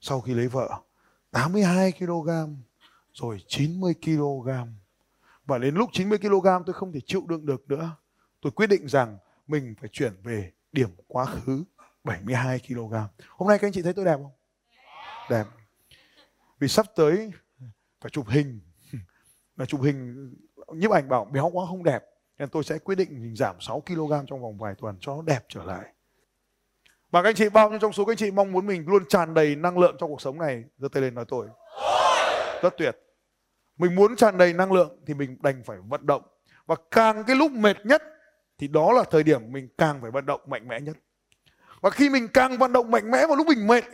Sau 0.00 0.20
khi 0.20 0.34
lấy 0.34 0.48
vợ 0.48 0.80
82 1.30 1.92
kg 1.92 2.28
rồi 3.12 3.44
90 3.48 3.94
kg 4.04 4.48
và 5.46 5.58
đến 5.58 5.74
lúc 5.74 5.90
90 5.92 6.18
kg 6.18 6.46
tôi 6.66 6.74
không 6.74 6.92
thể 6.92 7.00
chịu 7.06 7.24
đựng 7.28 7.46
được 7.46 7.68
nữa, 7.68 7.90
tôi 8.40 8.52
quyết 8.52 8.66
định 8.66 8.88
rằng 8.88 9.18
mình 9.46 9.74
phải 9.80 9.88
chuyển 9.92 10.12
về 10.22 10.52
điểm 10.72 10.90
quá 11.06 11.26
khứ 11.26 11.64
72 12.04 12.60
kg 12.68 12.94
hôm 13.28 13.48
nay 13.48 13.58
các 13.58 13.66
anh 13.66 13.72
chị 13.72 13.82
thấy 13.82 13.92
tôi 13.92 14.04
đẹp 14.04 14.16
không? 14.16 14.32
Đẹp. 15.30 15.46
Vì 16.58 16.68
sắp 16.68 16.86
tới 16.96 17.30
phải 18.00 18.10
chụp 18.10 18.28
hình 18.28 18.60
là 19.56 19.64
chụp 19.64 19.82
hình 19.82 20.30
ờ, 20.56 20.74
nhiếp 20.74 20.90
ảnh 20.90 21.08
bảo 21.08 21.24
béo 21.24 21.50
quá 21.52 21.66
không 21.68 21.84
đẹp, 21.84 22.04
nên 22.38 22.48
tôi 22.48 22.64
sẽ 22.64 22.78
quyết 22.78 22.94
định 22.94 23.08
mình 23.22 23.36
giảm 23.36 23.56
6 23.60 23.82
kg 23.86 24.12
trong 24.26 24.42
vòng 24.42 24.58
vài 24.58 24.74
tuần 24.78 24.96
cho 25.00 25.16
nó 25.16 25.22
đẹp 25.22 25.44
trở 25.48 25.64
lại. 25.64 25.84
Và 27.10 27.22
các 27.22 27.28
anh 27.28 27.34
chị, 27.34 27.48
bao 27.48 27.70
nhiêu 27.70 27.78
trong 27.78 27.92
số 27.92 28.04
các 28.04 28.12
anh 28.12 28.16
chị 28.16 28.30
mong 28.30 28.52
muốn 28.52 28.66
mình 28.66 28.84
luôn 28.86 29.04
tràn 29.08 29.34
đầy 29.34 29.56
năng 29.56 29.78
lượng 29.78 29.96
trong 30.00 30.10
cuộc 30.10 30.20
sống 30.20 30.38
này? 30.38 30.64
Giơ 30.78 30.88
tay 30.88 31.02
lên 31.02 31.14
nói 31.14 31.24
tôi. 31.28 31.46
Rất 32.62 32.74
tuyệt. 32.78 32.96
Mình 33.78 33.94
muốn 33.94 34.16
tràn 34.16 34.38
đầy 34.38 34.52
năng 34.52 34.72
lượng 34.72 35.02
thì 35.06 35.14
mình 35.14 35.36
đành 35.42 35.62
phải 35.64 35.78
vận 35.88 36.06
động. 36.06 36.22
Và 36.66 36.76
càng 36.90 37.24
cái 37.24 37.36
lúc 37.36 37.52
mệt 37.52 37.76
nhất 37.84 38.02
thì 38.58 38.68
đó 38.68 38.92
là 38.92 39.04
thời 39.10 39.22
điểm 39.22 39.52
mình 39.52 39.68
càng 39.78 39.98
phải 40.02 40.10
vận 40.10 40.26
động 40.26 40.40
mạnh 40.46 40.68
mẽ 40.68 40.80
nhất. 40.80 40.96
Và 41.80 41.90
khi 41.90 42.10
mình 42.10 42.28
càng 42.28 42.58
vận 42.58 42.72
động 42.72 42.90
mạnh 42.90 43.10
mẽ 43.10 43.26
vào 43.26 43.36
lúc 43.36 43.46
mình 43.46 43.66
mệt, 43.66 43.84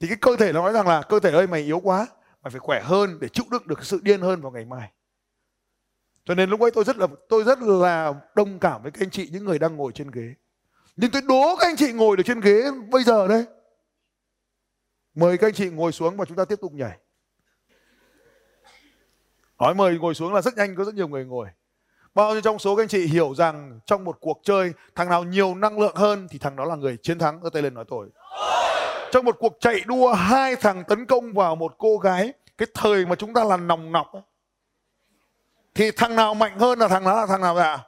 thì 0.00 0.08
cái 0.08 0.16
cơ 0.20 0.36
thể 0.36 0.52
nó 0.52 0.62
nói 0.62 0.72
rằng 0.72 0.88
là, 0.88 1.02
cơ 1.02 1.20
thể 1.20 1.32
ơi, 1.32 1.46
mày 1.46 1.60
yếu 1.60 1.80
quá 1.80 2.06
mày 2.44 2.50
phải 2.50 2.60
khỏe 2.60 2.82
hơn 2.84 3.18
để 3.20 3.28
chịu 3.28 3.44
đựng 3.50 3.62
được 3.66 3.84
sự 3.84 4.00
điên 4.02 4.20
hơn 4.20 4.40
vào 4.40 4.52
ngày 4.52 4.64
mai. 4.64 4.92
Cho 6.24 6.34
nên 6.34 6.50
lúc 6.50 6.60
ấy 6.60 6.70
tôi 6.70 6.84
rất 6.84 6.96
là, 6.96 7.06
tôi 7.28 7.44
rất 7.44 7.58
là 7.58 8.14
đồng 8.34 8.58
cảm 8.58 8.82
với 8.82 8.92
các 8.92 9.02
anh 9.02 9.10
chị, 9.10 9.28
những 9.32 9.44
người 9.44 9.58
đang 9.58 9.76
ngồi 9.76 9.92
trên 9.92 10.10
ghế. 10.10 10.34
Nhưng 10.96 11.10
tôi 11.10 11.22
đố 11.22 11.56
các 11.60 11.66
anh 11.66 11.76
chị 11.76 11.92
ngồi 11.92 12.16
được 12.16 12.22
trên 12.26 12.40
ghế 12.40 12.70
bây 12.90 13.04
giờ 13.04 13.28
đây 13.28 13.46
mời 15.14 15.38
các 15.38 15.46
anh 15.46 15.54
chị 15.54 15.70
ngồi 15.70 15.92
xuống 15.92 16.16
và 16.16 16.24
chúng 16.24 16.36
ta 16.36 16.44
tiếp 16.44 16.58
tục 16.60 16.72
nhảy. 16.72 16.98
Nói 19.58 19.74
mời 19.74 19.98
ngồi 19.98 20.14
xuống 20.14 20.34
là 20.34 20.42
rất 20.42 20.56
nhanh, 20.56 20.76
có 20.76 20.84
rất 20.84 20.94
nhiều 20.94 21.08
người 21.08 21.24
ngồi. 21.24 21.48
Bao 22.14 22.32
nhiêu 22.32 22.40
trong 22.40 22.58
số 22.58 22.76
các 22.76 22.82
anh 22.82 22.88
chị 22.88 23.06
hiểu 23.06 23.34
rằng 23.34 23.80
trong 23.86 24.04
một 24.04 24.16
cuộc 24.20 24.40
chơi, 24.42 24.72
thằng 24.94 25.08
nào 25.08 25.24
nhiều 25.24 25.54
năng 25.54 25.78
lượng 25.78 25.96
hơn 25.96 26.28
thì 26.30 26.38
thằng 26.38 26.56
đó 26.56 26.64
là 26.64 26.76
người 26.76 26.96
chiến 27.02 27.18
thắng. 27.18 27.40
Ở 27.40 27.50
tay 27.50 27.62
lên 27.62 27.74
nói 27.74 27.84
tôi 27.88 28.08
trong 29.14 29.24
một 29.24 29.36
cuộc 29.38 29.56
chạy 29.60 29.80
đua 29.86 30.12
hai 30.12 30.56
thằng 30.56 30.84
tấn 30.88 31.06
công 31.06 31.32
vào 31.32 31.56
một 31.56 31.74
cô 31.78 31.98
gái, 31.98 32.32
cái 32.58 32.68
thời 32.74 33.06
mà 33.06 33.14
chúng 33.14 33.34
ta 33.34 33.44
là 33.44 33.56
nòng 33.56 33.92
nọc 33.92 34.12
thì 35.74 35.90
thằng 35.90 36.16
nào 36.16 36.34
mạnh 36.34 36.58
hơn 36.58 36.78
là 36.78 36.88
thằng 36.88 37.04
đó 37.04 37.20
là 37.20 37.26
thằng 37.26 37.40
nào 37.40 37.56
ạ? 37.56 37.78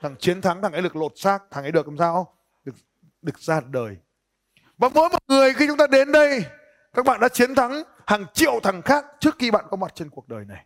Thằng 0.00 0.16
chiến 0.18 0.40
thắng, 0.40 0.62
thằng 0.62 0.72
ấy 0.72 0.82
được 0.82 0.96
lột 0.96 1.12
xác, 1.16 1.38
thằng 1.50 1.64
ấy 1.64 1.72
được 1.72 1.88
làm 1.88 1.98
sao? 1.98 2.34
Được 2.64 2.72
được 3.22 3.38
ra 3.38 3.60
đời. 3.70 3.96
Và 4.78 4.88
mỗi 4.88 5.08
một 5.08 5.18
người 5.28 5.54
khi 5.54 5.66
chúng 5.66 5.76
ta 5.76 5.86
đến 5.86 6.12
đây, 6.12 6.44
các 6.94 7.04
bạn 7.04 7.20
đã 7.20 7.28
chiến 7.28 7.54
thắng 7.54 7.82
hàng 8.06 8.26
triệu 8.32 8.60
thằng 8.62 8.82
khác 8.82 9.04
trước 9.20 9.36
khi 9.38 9.50
bạn 9.50 9.64
có 9.70 9.76
mặt 9.76 9.94
trên 9.94 10.10
cuộc 10.10 10.28
đời 10.28 10.44
này. 10.48 10.64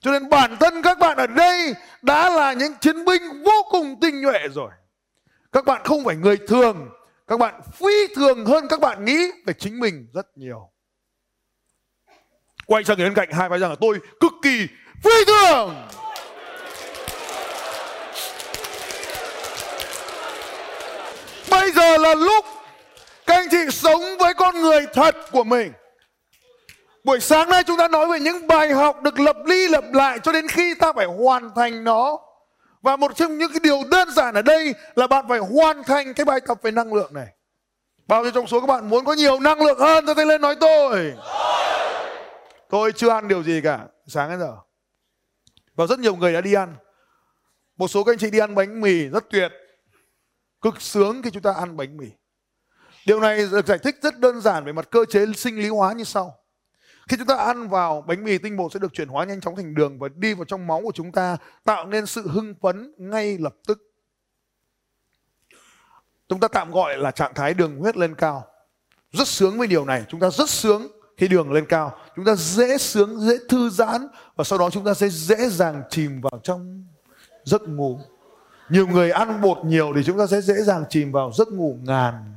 Cho 0.00 0.10
nên 0.10 0.30
bản 0.30 0.56
thân 0.60 0.82
các 0.82 0.98
bạn 0.98 1.16
ở 1.16 1.26
đây 1.26 1.74
đã 2.02 2.30
là 2.30 2.52
những 2.52 2.72
chiến 2.80 3.04
binh 3.04 3.42
vô 3.44 3.62
cùng 3.70 4.00
tinh 4.00 4.20
nhuệ 4.20 4.48
rồi. 4.48 4.70
Các 5.52 5.64
bạn 5.64 5.82
không 5.84 6.04
phải 6.04 6.16
người 6.16 6.36
thường 6.48 6.88
các 7.32 7.38
bạn 7.38 7.60
phi 7.72 8.14
thường 8.14 8.46
hơn 8.46 8.68
các 8.68 8.80
bạn 8.80 9.04
nghĩ 9.04 9.30
về 9.46 9.54
chính 9.58 9.80
mình 9.80 10.06
rất 10.14 10.26
nhiều. 10.36 10.70
Quay 12.66 12.84
sang 12.84 12.96
người 12.96 13.06
bên 13.06 13.14
cạnh, 13.14 13.28
hai 13.32 13.48
vai 13.48 13.58
rằng 13.58 13.70
là 13.70 13.76
tôi 13.80 13.98
cực 14.20 14.32
kỳ 14.42 14.66
phi 15.04 15.24
thường. 15.26 15.74
Bây 21.50 21.72
giờ 21.72 21.98
là 21.98 22.14
lúc 22.14 22.44
các 23.26 23.34
anh 23.34 23.48
chị 23.50 23.70
sống 23.70 24.02
với 24.18 24.34
con 24.34 24.60
người 24.60 24.86
thật 24.94 25.16
của 25.32 25.44
mình. 25.44 25.72
Buổi 27.04 27.20
sáng 27.20 27.50
nay 27.50 27.62
chúng 27.66 27.78
ta 27.78 27.88
nói 27.88 28.06
về 28.06 28.20
những 28.20 28.46
bài 28.46 28.72
học 28.72 29.02
được 29.02 29.20
lập 29.20 29.36
đi 29.46 29.68
lập 29.68 29.84
lại 29.92 30.18
cho 30.22 30.32
đến 30.32 30.48
khi 30.48 30.74
ta 30.74 30.92
phải 30.92 31.06
hoàn 31.06 31.50
thành 31.54 31.84
nó 31.84 32.18
và 32.82 32.96
một 32.96 33.16
trong 33.16 33.38
những 33.38 33.50
cái 33.52 33.60
điều 33.62 33.78
đơn 33.90 34.10
giản 34.10 34.34
ở 34.34 34.42
đây 34.42 34.74
là 34.94 35.06
bạn 35.06 35.24
phải 35.28 35.38
hoàn 35.38 35.82
thành 35.82 36.14
cái 36.14 36.24
bài 36.24 36.40
tập 36.46 36.58
về 36.62 36.70
năng 36.70 36.94
lượng 36.94 37.14
này. 37.14 37.26
Bao 38.06 38.22
nhiêu 38.22 38.30
trong 38.30 38.46
số 38.46 38.60
các 38.60 38.66
bạn 38.66 38.88
muốn 38.88 39.04
có 39.04 39.12
nhiều 39.12 39.40
năng 39.40 39.62
lượng 39.62 39.78
hơn 39.78 40.06
tôi 40.06 40.14
tay 40.14 40.26
lên 40.26 40.40
nói 40.40 40.56
tôi. 40.60 41.14
Tôi 42.70 42.92
chưa 42.92 43.08
ăn 43.10 43.28
điều 43.28 43.42
gì 43.42 43.60
cả, 43.64 43.86
sáng 44.06 44.30
đến 44.30 44.40
giờ. 44.40 44.56
Và 45.74 45.86
rất 45.86 45.98
nhiều 45.98 46.16
người 46.16 46.32
đã 46.32 46.40
đi 46.40 46.54
ăn. 46.54 46.74
Một 47.76 47.88
số 47.88 48.04
các 48.04 48.12
anh 48.12 48.18
chị 48.18 48.30
đi 48.30 48.38
ăn 48.38 48.54
bánh 48.54 48.80
mì 48.80 49.08
rất 49.08 49.30
tuyệt. 49.30 49.52
Cực 50.60 50.80
sướng 50.80 51.22
khi 51.22 51.30
chúng 51.30 51.42
ta 51.42 51.52
ăn 51.52 51.76
bánh 51.76 51.96
mì. 51.96 52.06
Điều 53.06 53.20
này 53.20 53.38
được 53.52 53.66
giải 53.66 53.78
thích 53.78 53.96
rất 54.02 54.18
đơn 54.18 54.40
giản 54.40 54.64
về 54.64 54.72
mặt 54.72 54.88
cơ 54.90 55.04
chế 55.04 55.26
sinh 55.36 55.56
lý 55.56 55.68
hóa 55.68 55.92
như 55.92 56.04
sau 56.04 56.41
khi 57.12 57.18
chúng 57.18 57.26
ta 57.26 57.36
ăn 57.36 57.68
vào 57.68 58.04
bánh 58.06 58.24
mì 58.24 58.38
tinh 58.38 58.56
bột 58.56 58.72
sẽ 58.72 58.78
được 58.78 58.92
chuyển 58.92 59.08
hóa 59.08 59.24
nhanh 59.24 59.40
chóng 59.40 59.56
thành 59.56 59.74
đường 59.74 59.98
và 59.98 60.08
đi 60.16 60.34
vào 60.34 60.44
trong 60.44 60.66
máu 60.66 60.80
của 60.84 60.92
chúng 60.94 61.12
ta, 61.12 61.36
tạo 61.64 61.86
nên 61.86 62.06
sự 62.06 62.28
hưng 62.28 62.54
phấn 62.62 62.94
ngay 62.98 63.38
lập 63.38 63.54
tức. 63.66 63.92
Chúng 66.28 66.40
ta 66.40 66.48
tạm 66.48 66.70
gọi 66.70 66.98
là 66.98 67.10
trạng 67.10 67.34
thái 67.34 67.54
đường 67.54 67.76
huyết 67.76 67.96
lên 67.96 68.14
cao. 68.14 68.46
Rất 69.12 69.28
sướng 69.28 69.58
với 69.58 69.66
điều 69.66 69.84
này. 69.84 70.04
Chúng 70.08 70.20
ta 70.20 70.30
rất 70.30 70.50
sướng 70.50 70.88
khi 71.16 71.28
đường 71.28 71.52
lên 71.52 71.66
cao. 71.66 71.98
Chúng 72.16 72.24
ta 72.24 72.34
dễ 72.34 72.78
sướng, 72.78 73.20
dễ 73.20 73.34
thư 73.48 73.70
giãn 73.70 74.08
và 74.36 74.44
sau 74.44 74.58
đó 74.58 74.70
chúng 74.70 74.84
ta 74.84 74.94
sẽ 74.94 75.08
dễ 75.08 75.48
dàng 75.48 75.82
chìm 75.90 76.20
vào 76.20 76.40
trong 76.42 76.84
giấc 77.44 77.62
ngủ. 77.68 78.00
Nhiều 78.68 78.86
người 78.86 79.10
ăn 79.10 79.40
bột 79.40 79.64
nhiều 79.64 79.92
thì 79.96 80.02
chúng 80.04 80.18
ta 80.18 80.26
sẽ 80.26 80.40
dễ 80.40 80.54
dàng 80.54 80.84
chìm 80.88 81.12
vào 81.12 81.32
giấc 81.34 81.48
ngủ 81.48 81.78
ngàn 81.82 82.34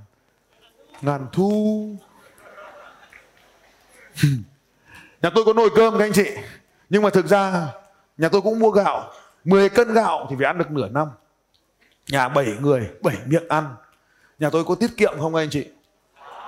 ngàn 1.01 1.27
thu. 1.33 1.95
nhà 5.21 5.29
tôi 5.35 5.45
có 5.45 5.53
nồi 5.53 5.69
cơm 5.75 5.97
các 5.97 6.05
anh 6.05 6.13
chị 6.13 6.31
nhưng 6.89 7.03
mà 7.03 7.09
thực 7.09 7.25
ra 7.25 7.67
nhà 8.17 8.29
tôi 8.29 8.41
cũng 8.41 8.59
mua 8.59 8.69
gạo 8.69 9.11
10 9.43 9.69
cân 9.69 9.93
gạo 9.93 10.27
thì 10.29 10.35
phải 10.39 10.45
ăn 10.45 10.57
được 10.57 10.71
nửa 10.71 10.89
năm 10.89 11.07
nhà 12.09 12.29
7 12.29 12.45
người 12.61 12.89
7 13.01 13.15
miệng 13.25 13.47
ăn 13.47 13.75
nhà 14.39 14.49
tôi 14.49 14.63
có 14.63 14.75
tiết 14.75 14.97
kiệm 14.97 15.13
không 15.19 15.33
các 15.33 15.39
anh 15.39 15.49
chị 15.49 15.65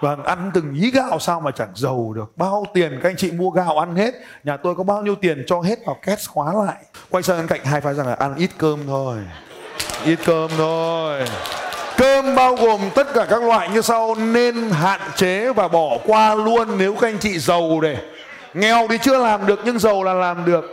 Vâng, 0.01 0.23
ăn 0.23 0.51
từng 0.53 0.73
ý 0.73 0.91
gạo 0.91 1.19
sao 1.19 1.39
mà 1.39 1.51
chẳng 1.51 1.71
giàu 1.75 2.13
được. 2.15 2.37
Bao 2.37 2.65
tiền 2.73 2.99
các 3.03 3.09
anh 3.09 3.15
chị 3.15 3.31
mua 3.31 3.49
gạo 3.49 3.79
ăn 3.79 3.95
hết. 3.95 4.13
Nhà 4.43 4.57
tôi 4.57 4.75
có 4.75 4.83
bao 4.83 5.01
nhiêu 5.01 5.15
tiền 5.15 5.43
cho 5.47 5.61
hết 5.61 5.79
vào 5.85 5.97
két 6.05 6.19
khóa 6.27 6.53
lại. 6.65 6.83
Quay 7.09 7.23
sang 7.23 7.37
bên 7.37 7.47
cạnh 7.47 7.65
hai 7.65 7.81
phái 7.81 7.93
rằng 7.93 8.07
là 8.07 8.13
ăn 8.13 8.35
ít 8.35 8.49
cơm 8.57 8.79
thôi. 8.87 9.17
Ít 10.05 10.19
cơm 10.25 10.51
thôi. 10.57 11.25
Cơm 11.97 12.35
bao 12.35 12.55
gồm 12.55 12.81
tất 12.95 13.07
cả 13.13 13.25
các 13.29 13.43
loại 13.43 13.69
như 13.69 13.81
sau 13.81 14.15
nên 14.15 14.69
hạn 14.69 15.01
chế 15.15 15.53
và 15.53 15.67
bỏ 15.67 15.97
qua 16.05 16.35
luôn 16.35 16.77
nếu 16.77 16.95
các 16.95 17.07
anh 17.07 17.19
chị 17.19 17.39
giàu 17.39 17.79
để 17.81 17.97
nghèo 18.53 18.87
thì 18.89 18.97
chưa 19.01 19.17
làm 19.17 19.45
được, 19.45 19.59
nhưng 19.65 19.79
giàu 19.79 20.03
là 20.03 20.13
làm 20.13 20.45
được. 20.45 20.65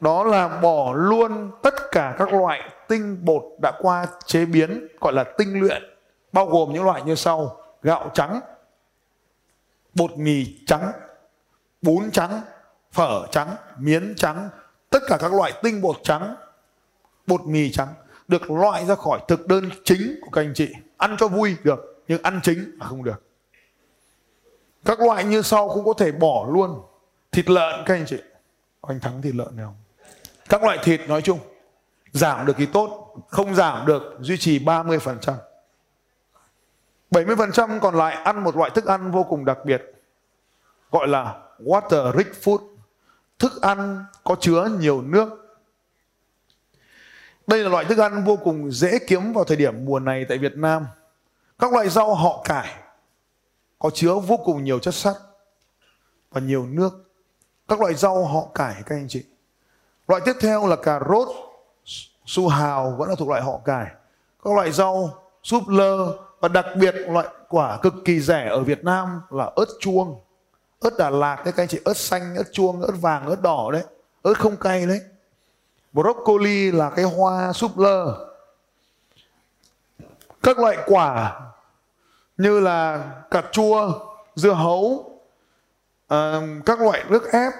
Đó 0.00 0.24
là 0.24 0.48
bỏ 0.48 0.92
luôn 0.94 1.50
tất 1.62 1.74
cả 1.92 2.14
các 2.18 2.32
loại 2.32 2.70
tinh 2.88 3.24
bột 3.24 3.42
đã 3.62 3.72
qua 3.78 4.06
chế 4.26 4.44
biến, 4.44 4.86
gọi 5.00 5.12
là 5.12 5.24
tinh 5.38 5.60
luyện, 5.60 5.82
bao 6.32 6.46
gồm 6.46 6.72
những 6.72 6.84
loại 6.84 7.02
như 7.02 7.14
sau. 7.14 7.56
Gạo 7.82 8.10
trắng, 8.14 8.40
bột 9.94 10.10
mì 10.16 10.46
trắng, 10.66 10.92
bún 11.82 12.10
trắng, 12.10 12.40
phở 12.92 13.26
trắng, 13.30 13.48
miến 13.78 14.14
trắng, 14.16 14.48
tất 14.90 15.02
cả 15.08 15.16
các 15.20 15.32
loại 15.34 15.52
tinh 15.62 15.82
bột 15.82 15.96
trắng, 16.02 16.34
bột 17.26 17.40
mì 17.46 17.72
trắng 17.72 17.88
được 18.28 18.50
loại 18.50 18.84
ra 18.86 18.94
khỏi 18.94 19.20
thực 19.28 19.46
đơn 19.46 19.70
chính 19.84 20.18
của 20.22 20.30
các 20.32 20.40
anh 20.40 20.52
chị. 20.54 20.68
Ăn 20.96 21.16
cho 21.18 21.28
vui 21.28 21.56
được, 21.62 22.04
nhưng 22.08 22.22
ăn 22.22 22.40
chính 22.42 22.76
là 22.80 22.86
không 22.86 23.04
được 23.04 23.22
các 24.84 25.00
loại 25.00 25.24
như 25.24 25.42
sau 25.42 25.68
cũng 25.68 25.84
có 25.84 25.92
thể 25.98 26.12
bỏ 26.12 26.46
luôn. 26.48 26.82
Thịt 27.32 27.50
lợn, 27.50 27.84
các 27.86 27.94
anh 27.94 28.06
chị. 28.06 28.16
Anh 28.82 29.00
thắng 29.00 29.22
thịt 29.22 29.34
lợn 29.34 29.56
này 29.56 29.66
không? 29.66 29.76
Các 30.48 30.62
loại 30.62 30.78
thịt 30.82 31.00
nói 31.08 31.22
chung, 31.22 31.38
giảm 32.12 32.46
được 32.46 32.54
thì 32.56 32.66
tốt, 32.66 33.16
không 33.28 33.54
giảm 33.54 33.86
được, 33.86 34.02
duy 34.20 34.36
trì 34.36 34.58
30% 34.58 35.36
70% 37.10 37.80
còn 37.80 37.94
lại, 37.94 38.14
ăn 38.14 38.44
một 38.44 38.56
loại 38.56 38.70
thức 38.70 38.86
ăn 38.86 39.10
vô 39.10 39.22
cùng 39.22 39.44
đặc 39.44 39.58
biệt, 39.64 39.82
gọi 40.90 41.08
là 41.08 41.34
water 41.58 42.16
rich 42.16 42.32
food. 42.42 42.58
Thức 43.38 43.62
ăn 43.62 44.04
có 44.24 44.36
chứa 44.40 44.68
nhiều 44.80 45.02
nước. 45.02 45.58
Đây 47.46 47.58
là 47.58 47.68
loại 47.68 47.84
thức 47.84 47.98
ăn 47.98 48.24
vô 48.24 48.36
cùng 48.36 48.72
dễ 48.72 48.98
kiếm 49.06 49.32
vào 49.32 49.44
thời 49.44 49.56
điểm 49.56 49.84
mùa 49.84 49.98
này 49.98 50.24
tại 50.28 50.38
Việt 50.38 50.56
Nam. 50.56 50.86
Các 51.58 51.72
loại 51.72 51.88
rau 51.88 52.14
họ 52.14 52.42
cải 52.44 52.81
có 53.82 53.90
chứa 53.90 54.14
vô 54.14 54.36
cùng 54.36 54.64
nhiều 54.64 54.78
chất 54.78 54.94
sắt 54.94 55.16
và 56.30 56.40
nhiều 56.40 56.66
nước. 56.66 57.10
Các 57.68 57.80
loại 57.80 57.94
rau 57.94 58.24
họ 58.24 58.46
cải, 58.54 58.74
các 58.86 58.96
anh 58.96 59.06
chị. 59.08 59.24
Loại 60.08 60.22
tiếp 60.24 60.32
theo 60.40 60.66
là 60.66 60.76
cà 60.76 61.00
rốt, 61.08 61.28
su 62.26 62.48
hào 62.48 62.94
vẫn 62.98 63.08
là 63.08 63.14
thuộc 63.18 63.28
loại 63.28 63.42
họ 63.42 63.60
cải. 63.64 63.86
Các 64.44 64.54
loại 64.54 64.72
rau, 64.72 65.22
súp 65.42 65.68
lơ 65.68 66.16
và 66.40 66.48
đặc 66.48 66.66
biệt 66.76 66.94
loại 66.94 67.26
quả 67.48 67.78
cực 67.82 67.94
kỳ 68.04 68.20
rẻ 68.20 68.48
ở 68.48 68.60
Việt 68.60 68.84
Nam 68.84 69.20
là 69.30 69.50
ớt 69.56 69.66
chuông. 69.80 70.20
Ớt 70.80 70.98
Đà 70.98 71.10
Lạt 71.10 71.36
đấy, 71.44 71.52
các 71.56 71.62
anh 71.62 71.68
chị. 71.68 71.80
Ớt 71.84 71.96
xanh, 71.96 72.36
ớt 72.36 72.52
chuông, 72.52 72.82
ớt 72.82 72.94
vàng, 73.00 73.26
ớt 73.26 73.42
đỏ 73.42 73.70
đấy. 73.72 73.82
Ớt 74.22 74.38
không 74.38 74.56
cay 74.56 74.86
đấy. 74.86 75.00
Broccoli 75.92 76.72
là 76.72 76.90
cái 76.90 77.04
hoa 77.04 77.52
súp 77.52 77.78
lơ. 77.78 78.26
Các 80.42 80.58
loại 80.58 80.76
quả 80.86 81.40
như 82.36 82.60
là 82.60 83.10
cà 83.30 83.42
chua 83.52 83.92
dưa 84.34 84.52
hấu 84.52 84.80
uh, 86.14 86.42
các 86.66 86.80
loại 86.80 87.04
nước 87.08 87.32
ép 87.32 87.52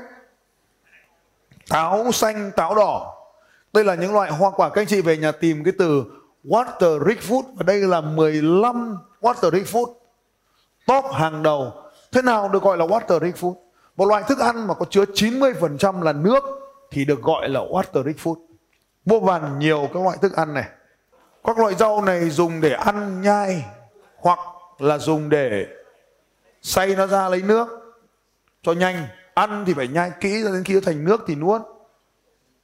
táo 1.69 2.13
xanh 2.13 2.51
táo 2.57 2.75
đỏ. 2.75 3.15
Đây 3.73 3.85
là 3.85 3.95
những 3.95 4.15
loại 4.15 4.31
hoa 4.31 4.51
quả 4.51 4.69
các 4.69 4.81
anh 4.81 4.87
chị 4.87 5.01
về 5.01 5.17
nhà 5.17 5.33
tìm 5.33 5.65
cái 5.65 5.73
từ 5.79 6.05
water 6.45 7.09
rich 7.09 7.21
food. 7.21 7.43
Và 7.57 7.63
đây 7.63 7.79
là 7.79 8.01
15 8.01 8.99
water 9.21 9.51
rich 9.51 9.67
food. 9.67 9.87
Top 10.87 11.05
hàng 11.15 11.43
đầu. 11.43 11.73
Thế 12.13 12.23
nào 12.23 12.49
được 12.49 12.63
gọi 12.63 12.77
là 12.77 12.87
water 12.87 13.21
rich 13.21 13.37
food? 13.37 13.55
Một 13.97 14.07
loại 14.07 14.23
thức 14.29 14.39
ăn 14.39 14.67
mà 14.67 14.75
có 14.75 14.87
chứa 14.91 15.05
90% 15.05 16.03
là 16.03 16.13
nước 16.13 16.45
thì 16.91 17.05
được 17.05 17.23
gọi 17.23 17.49
là 17.49 17.61
water 17.61 18.05
rich 18.05 18.17
food. 18.17 18.37
Vô 19.05 19.21
vàn 19.21 19.59
nhiều 19.59 19.89
các 19.95 20.03
loại 20.03 20.19
thức 20.23 20.37
ăn 20.37 20.55
này. 20.55 20.69
Các 21.45 21.59
loại 21.59 21.75
rau 21.75 22.03
này 22.03 22.31
dùng 22.31 22.61
để 22.61 22.73
ăn 22.73 23.23
nhai 23.23 23.65
hoặc 24.17 24.39
là 24.83 24.99
dùng 24.99 25.29
để 25.29 25.67
xay 26.63 26.95
nó 26.95 27.07
ra 27.07 27.29
lấy 27.29 27.43
nước 27.43 27.69
cho 28.63 28.73
nhanh. 28.73 29.07
Ăn 29.35 29.65
thì 29.67 29.75
phải 29.75 29.89
nhai 29.89 30.13
kỹ 30.21 30.41
cho 30.45 30.53
đến 30.53 30.65
khi 30.65 30.75
nó 30.75 30.81
thành 30.85 31.05
nước 31.05 31.21
thì 31.27 31.35
nuốt. 31.35 31.63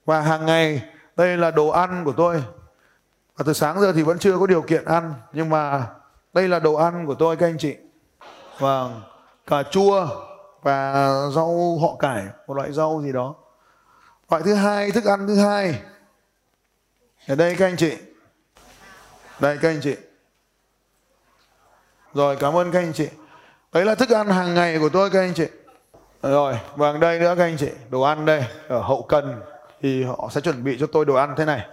Và 0.05 0.21
hàng 0.21 0.47
ngày, 0.47 0.83
đây 1.17 1.37
là 1.37 1.51
đồ 1.51 1.69
ăn 1.69 2.05
của 2.05 2.13
tôi. 2.13 2.45
Và 3.37 3.45
từ 3.47 3.53
sáng 3.53 3.81
giờ 3.81 3.93
thì 3.93 4.03
vẫn 4.03 4.19
chưa 4.19 4.39
có 4.39 4.47
điều 4.47 4.63
kiện 4.63 4.85
ăn, 4.85 5.15
nhưng 5.33 5.51
mà 5.51 5.87
đây 6.33 6.49
là 6.49 6.59
đồ 6.59 6.75
ăn 6.75 7.07
của 7.07 7.15
tôi, 7.15 7.37
các 7.37 7.47
anh 7.47 7.59
chị. 7.59 7.77
Vâng 8.59 9.03
cà 9.47 9.63
chua 9.63 10.09
và 10.63 10.93
rau 11.35 11.79
họ 11.83 11.97
cải, 11.99 12.25
một 12.47 12.55
loại 12.55 12.73
rau 12.73 13.03
gì 13.03 13.13
đó. 13.13 13.35
Loại 14.31 14.43
thứ 14.43 14.55
hai, 14.55 14.91
thức 14.91 15.05
ăn 15.05 15.27
thứ 15.27 15.37
hai. 15.37 15.83
Ở 17.29 17.35
đây 17.35 17.57
các 17.59 17.67
anh 17.67 17.77
chị. 17.77 17.97
Đây 19.41 19.59
các 19.63 19.69
anh 19.69 19.81
chị 19.83 19.97
rồi 22.15 22.37
cảm 22.37 22.57
ơn 22.57 22.73
các 22.73 22.79
anh 22.79 22.93
chị. 22.93 23.09
Đấy 23.73 23.85
là 23.85 23.95
thức 23.95 24.11
ăn 24.11 24.29
hàng 24.29 24.55
ngày 24.55 24.79
của 24.79 24.89
tôi 24.89 25.11
các 25.11 25.21
anh 25.21 25.35
chị. 25.35 25.47
Rồi 26.23 26.59
và 26.77 26.93
đây 26.93 27.19
nữa 27.19 27.35
các 27.39 27.45
anh 27.45 27.57
chị. 27.57 27.69
Đồ 27.91 28.03
ăn 28.03 28.25
đây 28.25 28.45
ở 28.69 28.81
hậu 28.81 29.03
cần 29.03 29.41
thì 29.83 30.05
họ 30.05 30.29
sẽ 30.33 30.41
chuẩn 30.41 30.65
bị 30.65 30.77
cho 30.81 30.87
tôi 30.87 31.05
đồ 31.05 31.15
ăn 31.15 31.35
thế 31.37 31.45
này. 31.45 31.67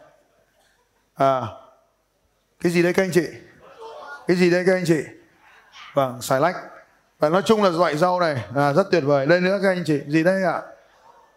À 1.15 1.42
cái 2.60 2.72
gì 2.72 2.84
đây 2.84 2.94
các 2.94 3.04
anh 3.04 3.12
chị? 3.12 3.25
Cái 4.27 4.38
gì 4.38 4.51
đây 4.51 4.63
các 4.68 4.74
anh 4.74 4.86
chị? 4.86 5.04
Vâng 5.94 6.22
xài 6.22 6.39
lách. 6.39 6.56
Và 7.20 7.30
nói 7.30 7.42
chung 7.46 7.63
là 7.63 7.70
loại 7.70 7.98
rau 7.98 8.20
này 8.20 8.46
à, 8.56 8.74
rất 8.74 8.92
tuyệt 8.92 9.04
vời. 9.04 9.25
Đây 9.25 9.42
nữa 9.42 9.60
các 9.63 9.70
anh 9.70 9.84
chị. 9.86 10.00
Gì 10.08 10.24
đây 10.24 10.44
ạ? 10.44 10.62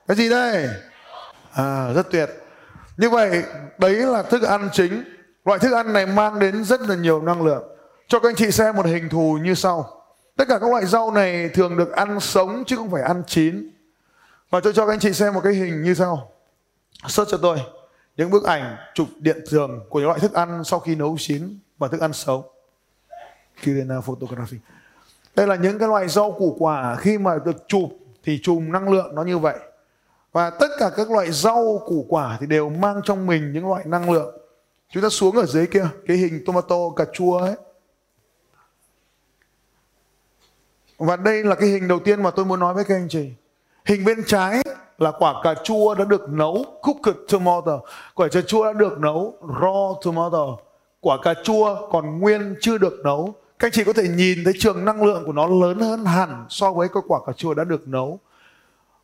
Cái 0.09 0.17
gì 0.17 0.31
đây? 0.31 0.69
À 1.53 1.93
rất 1.95 2.11
tuyệt. 2.11 2.31
Như 2.97 3.11
vậy 3.11 3.43
đấy 3.79 3.95
là 3.95 4.23
thức 4.23 4.43
ăn 4.43 4.69
chính. 4.73 5.05
Loại 5.45 5.59
thức 5.59 5.73
ăn 5.73 5.93
này 5.93 6.07
mang 6.07 6.39
đến 6.39 6.65
rất 6.65 6.81
là 6.81 6.95
nhiều 6.95 7.23
năng 7.23 7.43
lượng 7.43 7.78
cho 8.09 8.21
các 8.21 8.29
anh 8.29 8.35
chị 8.35 8.51
xem 8.51 8.77
một 8.77 8.87
hình 8.87 9.09
thù 9.09 9.39
như 9.43 9.55
sau. 9.55 10.05
Tất 10.37 10.45
cả 10.49 10.59
các 10.59 10.71
loại 10.71 10.87
rau 10.87 11.11
này 11.11 11.49
thường 11.49 11.77
được 11.77 11.93
ăn 11.93 12.21
sống 12.21 12.65
chứ 12.67 12.77
không 12.77 12.91
phải 12.91 13.03
ăn 13.03 13.23
chín. 13.27 13.71
Và 14.51 14.61
tôi 14.61 14.73
cho 14.73 14.87
các 14.87 14.93
anh 14.93 14.99
chị 14.99 15.13
xem 15.13 15.35
một 15.35 15.41
cái 15.45 15.53
hình 15.53 15.83
như 15.83 15.95
sau. 15.95 16.31
Search 17.09 17.31
cho 17.31 17.39
tôi 17.43 17.59
những 18.17 18.31
bức 18.31 18.45
ảnh 18.45 18.77
chụp 18.95 19.09
điện 19.19 19.45
thường 19.51 19.81
của 19.89 19.99
những 19.99 20.09
loại 20.09 20.21
thức 20.21 20.33
ăn 20.33 20.65
sau 20.65 20.81
khi 20.81 20.95
nấu 20.95 21.17
chín 21.19 21.59
và 21.79 21.89
thức 21.89 22.01
ăn 22.01 22.13
sống 22.13 22.43
Kirena 23.63 24.01
Photography. 24.01 24.57
Đây 25.37 25.47
là 25.47 25.55
những 25.55 25.79
cái 25.79 25.89
loại 25.89 26.09
rau 26.09 26.33
củ 26.33 26.57
quả 26.59 26.97
khi 26.97 27.19
mà 27.19 27.39
được 27.45 27.69
chụp 27.69 27.89
thì 28.25 28.41
chùm 28.43 28.73
năng 28.73 28.89
lượng 28.89 29.15
nó 29.15 29.23
như 29.23 29.39
vậy. 29.39 29.57
Và 30.33 30.51
tất 30.51 30.69
cả 30.79 30.91
các 30.97 31.11
loại 31.11 31.33
rau 31.33 31.83
củ 31.87 32.07
quả 32.09 32.37
thì 32.41 32.47
đều 32.47 32.69
mang 32.69 33.01
trong 33.05 33.27
mình 33.27 33.53
những 33.53 33.69
loại 33.69 33.85
năng 33.87 34.11
lượng. 34.11 34.39
Chúng 34.91 35.03
ta 35.03 35.09
xuống 35.09 35.37
ở 35.37 35.47
dưới 35.47 35.67
kia, 35.67 35.87
cái 36.07 36.17
hình 36.17 36.43
tomato, 36.47 36.77
cà 36.97 37.05
chua 37.13 37.39
ấy. 37.39 37.55
Và 40.99 41.17
đây 41.17 41.45
là 41.45 41.55
cái 41.55 41.69
hình 41.69 41.89
đầu 41.89 41.99
tiên 41.99 42.23
mà 42.23 42.31
tôi 42.31 42.45
muốn 42.45 42.61
nói 42.61 42.75
với 42.75 42.85
các 42.85 42.95
anh 42.95 43.09
chị. 43.09 43.29
Hình 43.85 44.05
bên 44.05 44.25
trái 44.27 44.63
là 44.99 45.11
quả 45.19 45.35
cà 45.43 45.55
chua 45.65 45.95
đã 45.95 46.05
được 46.05 46.29
nấu 46.29 46.65
cooked 46.83 47.17
tomato. 47.29 47.81
Quả 48.15 48.29
cà 48.29 48.41
chua 48.41 48.65
đã 48.65 48.73
được 48.73 48.99
nấu 48.99 49.35
raw 49.41 49.95
tomato. 50.03 50.57
Quả 51.01 51.17
cà 51.23 51.35
chua 51.45 51.89
còn 51.91 52.21
nguyên 52.21 52.57
chưa 52.61 52.79
được 52.79 52.95
nấu. 53.05 53.35
Các 53.59 53.67
anh 53.67 53.73
chị 53.73 53.85
có 53.85 53.93
thể 53.93 54.09
nhìn 54.09 54.39
thấy 54.45 54.53
trường 54.59 54.85
năng 54.85 55.05
lượng 55.05 55.23
của 55.27 55.33
nó 55.33 55.47
lớn 55.47 55.79
hơn 55.79 56.05
hẳn 56.05 56.47
so 56.49 56.73
với 56.73 56.89
cái 56.89 57.03
quả 57.09 57.21
cà 57.27 57.33
chua 57.33 57.55
đã 57.55 57.65
được 57.65 57.89
nấu. 57.89 58.19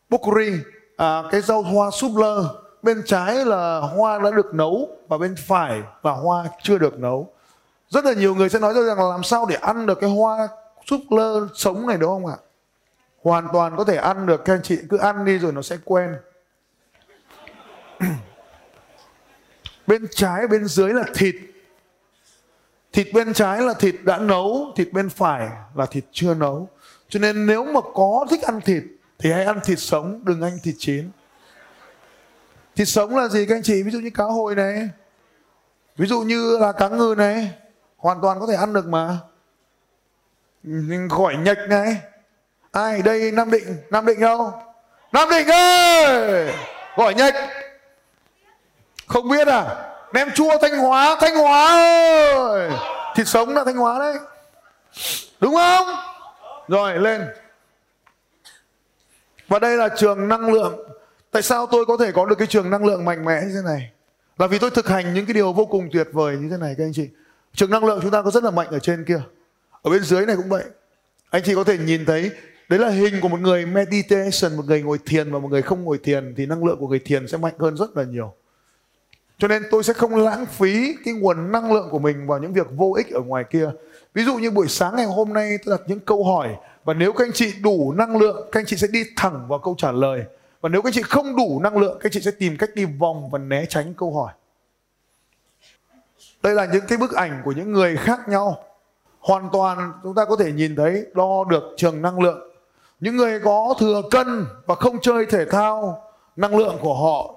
Bokuri 0.09 0.53
à, 0.97 1.23
cái 1.31 1.41
rau 1.41 1.63
hoa 1.63 1.91
súp 1.91 2.17
lơ 2.17 2.45
bên 2.83 3.03
trái 3.07 3.45
là 3.45 3.81
hoa 3.81 4.19
đã 4.19 4.31
được 4.31 4.55
nấu 4.55 4.89
và 5.09 5.19
bên 5.19 5.35
phải 5.47 5.83
là 6.03 6.13
hoa 6.13 6.45
chưa 6.63 6.79
được 6.79 6.99
nấu. 6.99 7.29
Rất 7.89 8.05
là 8.05 8.13
nhiều 8.13 8.35
người 8.35 8.49
sẽ 8.49 8.59
nói 8.59 8.75
rằng 8.75 8.99
là 8.99 9.05
làm 9.05 9.23
sao 9.23 9.47
để 9.47 9.57
ăn 9.57 9.87
được 9.87 10.01
cái 10.01 10.11
hoa 10.11 10.49
súp 10.87 11.00
lơ 11.11 11.49
sống 11.55 11.87
này 11.87 11.97
đúng 11.97 12.11
không 12.11 12.26
ạ? 12.26 12.37
Hoàn 13.23 13.49
toàn 13.53 13.76
có 13.76 13.85
thể 13.85 13.97
ăn 13.97 14.26
được, 14.26 14.45
các 14.45 14.55
anh 14.55 14.62
chị 14.62 14.79
cứ 14.91 14.97
ăn 14.97 15.25
đi 15.25 15.38
rồi 15.38 15.53
nó 15.53 15.62
sẽ 15.62 15.76
quen. 15.85 16.17
Bên 19.87 20.07
trái, 20.11 20.47
bên 20.47 20.64
dưới 20.64 20.93
là 20.93 21.05
thịt. 21.14 21.35
Thịt 22.93 23.09
bên 23.14 23.33
trái 23.33 23.62
là 23.62 23.75
thịt 23.75 23.95
đã 24.03 24.19
nấu, 24.19 24.73
thịt 24.76 24.88
bên 24.93 25.09
phải 25.09 25.49
là 25.75 25.87
thịt 25.87 26.05
chưa 26.12 26.35
nấu. 26.35 26.69
Cho 27.09 27.21
nên 27.21 27.47
nếu 27.47 27.64
mà 27.64 27.81
có 27.95 28.26
thích 28.31 28.43
ăn 28.43 28.61
thịt 28.61 28.83
thì 29.19 29.33
hãy 29.33 29.45
ăn 29.45 29.61
thịt 29.64 29.79
sống, 29.79 30.21
đừng 30.25 30.43
ăn 30.43 30.59
thịt 30.62 30.75
chín. 30.79 31.11
Thịt 32.76 32.88
sống 32.88 33.17
là 33.17 33.29
gì 33.29 33.47
các 33.47 33.55
anh 33.55 33.62
chị? 33.62 33.83
Ví 33.83 33.91
dụ 33.91 34.00
như 34.00 34.11
cá 34.14 34.25
hồi 34.25 34.55
này, 34.55 34.88
ví 35.97 36.07
dụ 36.07 36.21
như 36.21 36.59
là 36.59 36.73
cá 36.73 36.88
ngừ 36.88 37.14
này, 37.19 37.50
hoàn 37.97 38.21
toàn 38.23 38.41
có 38.41 38.47
thể 38.47 38.55
ăn 38.55 38.73
được 38.73 38.87
mà 38.87 39.19
khỏi 41.11 41.37
nhạch 41.37 41.59
này. 41.68 41.97
Ai 42.73 43.02
đây? 43.02 43.33
Nam 43.33 43.50
định. 43.50 43.76
Nam 43.90 44.06
định 44.06 44.21
đâu? 44.21 44.52
Nam 45.12 45.28
định 45.30 45.47
ơi! 45.47 46.52
Gọi 46.97 47.14
nhạch. 47.14 47.35
Không 49.06 49.28
biết 49.28 49.49
à? 49.49 49.64
Nem 50.12 50.30
chua 50.30 50.59
thanh 50.62 50.78
hóa. 50.78 51.16
Thanh 51.21 51.37
hóa 51.37 51.66
ơi! 51.66 52.71
Thịt 53.16 53.28
sống 53.28 53.49
là 53.49 53.64
thanh 53.64 53.76
hóa 53.76 53.99
đấy. 53.99 54.14
Đúng 55.40 55.54
không? 55.54 55.87
Rồi, 56.68 56.99
lên. 56.99 57.26
Và 59.49 59.59
đây 59.59 59.76
là 59.76 59.88
trường 59.97 60.28
năng 60.28 60.52
lượng. 60.52 60.88
Tại 61.30 61.42
sao 61.42 61.66
tôi 61.66 61.85
có 61.85 61.97
thể 61.97 62.12
có 62.12 62.26
được 62.26 62.38
cái 62.38 62.47
trường 62.47 62.71
năng 62.71 62.85
lượng 62.85 63.04
mạnh 63.04 63.25
mẽ 63.25 63.40
như 63.40 63.52
thế 63.54 63.62
này? 63.64 63.90
Là 64.38 64.47
vì 64.47 64.59
tôi 64.59 64.71
thực 64.71 64.88
hành 64.88 65.14
những 65.14 65.26
cái 65.26 65.35
điều 65.35 65.52
vô 65.52 65.64
cùng 65.64 65.88
tuyệt 65.92 66.09
vời 66.12 66.37
như 66.37 66.49
thế 66.50 66.56
này, 66.56 66.75
các 66.78 66.85
anh 66.85 66.92
chị. 66.92 67.09
Trường 67.54 67.71
năng 67.71 67.85
lượng 67.85 67.99
chúng 68.02 68.11
ta 68.11 68.23
có 68.23 68.30
rất 68.30 68.44
là 68.44 68.50
mạnh 68.50 68.68
ở 68.71 68.78
trên 68.78 69.04
kia 69.04 69.21
ở 69.85 69.91
bên 69.91 70.03
dưới 70.03 70.26
này 70.26 70.37
cũng 70.37 70.49
vậy. 70.49 70.64
Anh 71.31 71.43
chị 71.45 71.55
có 71.55 71.64
thể 71.64 71.79
nhìn 71.79 72.05
thấy, 72.05 72.31
đấy 72.69 72.79
là 72.79 72.88
hình 72.88 73.21
của 73.21 73.29
một 73.29 73.41
người 73.41 73.67
meditation, 73.67 74.57
một 74.57 74.64
người 74.67 74.83
ngồi 74.83 74.99
thiền, 75.07 75.33
và 75.33 75.38
một 75.38 75.49
người 75.49 75.62
không 75.62 75.85
ngồi 75.85 75.99
thiền, 75.99 76.35
thì 76.37 76.47
năng 76.47 76.64
lượng 76.64 76.79
của 76.81 76.88
người 76.88 76.99
thiền 76.99 77.29
sẽ 77.29 77.38
mạnh 77.38 77.55
hơn 77.59 77.76
rất 77.76 77.97
là 77.97 78.05
nhiều. 78.05 78.35
Cho 79.38 79.49
nên 79.49 79.62
tôi 79.71 79.85
sẽ 79.85 79.93
không 79.93 80.14
lãng 80.14 80.47
phí 80.47 80.97
cái 81.05 81.14
nguồn 81.14 81.53
năng 81.53 81.73
lượng 81.73 81.88
của 81.91 81.99
mình 81.99 82.26
vào 82.26 82.38
những 82.38 82.53
việc 82.53 82.67
vô 82.76 82.93
ích 82.97 83.11
ở 83.11 83.21
ngoài 83.21 83.45
kia. 83.50 83.71
Ví 84.15 84.25
dụ 84.25 84.37
như 84.37 84.50
buổi 84.50 84.69
sáng 84.69 84.97
ngày 84.97 85.06
hôm 85.06 85.32
nay 85.32 85.58
tôi 85.65 85.78
đặt 85.78 85.85
những 85.87 86.00
câu 86.00 86.25
hỏi, 86.25 86.56
và 86.85 86.95
nếu 86.95 87.13
các 87.13 87.25
anh 87.25 87.32
chị 87.32 87.52
đủ 87.63 87.93
năng 87.93 88.17
lượng, 88.17 88.49
các 88.52 88.61
anh 88.61 88.67
chị 88.67 88.76
sẽ 88.76 88.87
đi 88.87 89.04
thẳng 89.17 89.49
vào 89.49 89.58
câu 89.58 89.75
trả 89.78 89.93
lời. 89.93 90.25
Và 90.61 90.69
nếu 90.69 90.82
các 90.82 90.89
anh 90.89 90.95
chị 90.95 91.02
không 91.02 91.37
đủ 91.37 91.61
năng 91.63 91.76
lượng, 91.76 91.99
các 92.00 92.06
anh 92.08 92.13
chị 92.13 92.21
sẽ 92.21 92.30
tìm 92.30 92.56
cách 92.56 92.71
đi 92.75 92.85
vòng 92.85 93.30
và 93.30 93.39
né 93.39 93.67
tránh 93.69 93.95
câu 93.95 94.15
hỏi. 94.15 94.32
Đây 96.43 96.54
là 96.54 96.67
những 96.73 96.85
cái 96.89 96.99
bức 96.99 97.13
ảnh 97.13 97.43
của 97.45 97.52
những 97.52 97.73
người 97.73 97.97
khác 97.97 98.28
nhau 98.28 98.65
hoàn 99.25 99.49
toàn 99.52 99.93
chúng 100.02 100.15
ta 100.15 100.25
có 100.25 100.37
thể 100.37 100.52
nhìn 100.52 100.76
thấy 100.76 101.06
đo 101.15 101.45
được 101.50 101.63
trường 101.76 102.02
năng 102.02 102.21
lượng. 102.21 102.50
Những 103.00 103.17
người 103.17 103.41
có 103.41 103.75
thừa 103.78 104.02
cân 104.10 104.47
và 104.67 104.75
không 104.75 105.00
chơi 105.02 105.26
thể 105.26 105.45
thao, 105.45 106.02
năng 106.37 106.56
lượng 106.56 106.76
của 106.80 106.95
họ 106.95 107.34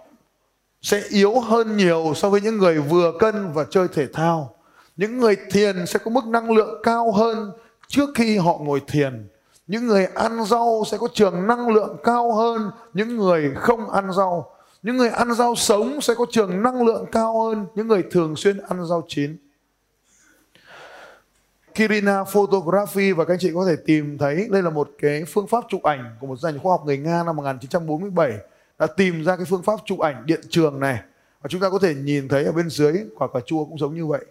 sẽ 0.81 1.01
yếu 1.09 1.39
hơn 1.39 1.77
nhiều 1.77 2.13
so 2.15 2.29
với 2.29 2.41
những 2.41 2.57
người 2.57 2.79
vừa 2.79 3.11
cân 3.19 3.51
và 3.53 3.65
chơi 3.69 3.87
thể 3.93 4.07
thao. 4.13 4.55
Những 4.97 5.17
người 5.17 5.35
thiền 5.51 5.85
sẽ 5.85 5.99
có 5.99 6.11
mức 6.11 6.25
năng 6.25 6.51
lượng 6.51 6.79
cao 6.83 7.11
hơn 7.11 7.51
trước 7.87 8.09
khi 8.15 8.37
họ 8.37 8.57
ngồi 8.57 8.81
thiền. 8.87 9.27
Những 9.67 9.87
người 9.87 10.05
ăn 10.05 10.45
rau 10.45 10.83
sẽ 10.87 10.97
có 10.97 11.07
trường 11.13 11.47
năng 11.47 11.69
lượng 11.69 11.97
cao 12.03 12.35
hơn 12.35 12.71
những 12.93 13.17
người 13.17 13.51
không 13.55 13.89
ăn 13.89 14.11
rau. 14.11 14.55
Những 14.83 14.97
người 14.97 15.09
ăn 15.09 15.33
rau 15.33 15.55
sống 15.55 16.01
sẽ 16.01 16.13
có 16.13 16.25
trường 16.31 16.63
năng 16.63 16.85
lượng 16.85 17.05
cao 17.11 17.43
hơn 17.43 17.65
những 17.75 17.87
người 17.87 18.03
thường 18.11 18.35
xuyên 18.35 18.57
ăn 18.57 18.85
rau 18.85 19.03
chín. 19.07 19.37
Kirina 21.77 22.23
Photography 22.23 23.11
và 23.11 23.25
các 23.25 23.33
anh 23.33 23.39
chị 23.39 23.51
có 23.55 23.65
thể 23.65 23.75
tìm 23.85 24.17
thấy. 24.17 24.47
Đây 24.51 24.63
là 24.63 24.69
một 24.69 24.89
cái 25.01 25.23
phương 25.25 25.47
pháp 25.47 25.63
chụp 25.69 25.83
ảnh 25.83 26.15
của 26.19 26.27
một 26.27 26.39
gia 26.39 26.51
nhà 26.51 26.59
khoa 26.63 26.71
học 26.71 26.83
người 26.85 26.97
Nga 26.97 27.23
năm 27.23 27.35
1947 27.35 28.31
đã 28.79 28.87
tìm 28.87 29.23
ra 29.23 29.35
cái 29.35 29.45
phương 29.45 29.63
pháp 29.63 29.79
chụp 29.85 29.99
ảnh 29.99 30.25
điện 30.25 30.39
trường 30.49 30.79
này. 30.79 30.99
Và 31.41 31.47
chúng 31.49 31.61
ta 31.61 31.69
có 31.69 31.79
thể 31.79 31.95
nhìn 31.95 32.27
thấy 32.27 32.43
ở 32.43 32.51
bên 32.51 32.69
dưới, 32.69 32.93
quả 33.17 33.27
cà 33.33 33.39
chua 33.45 33.65
cũng 33.65 33.77
giống 33.77 33.95
như 33.95 34.05
vậy. 34.05 34.25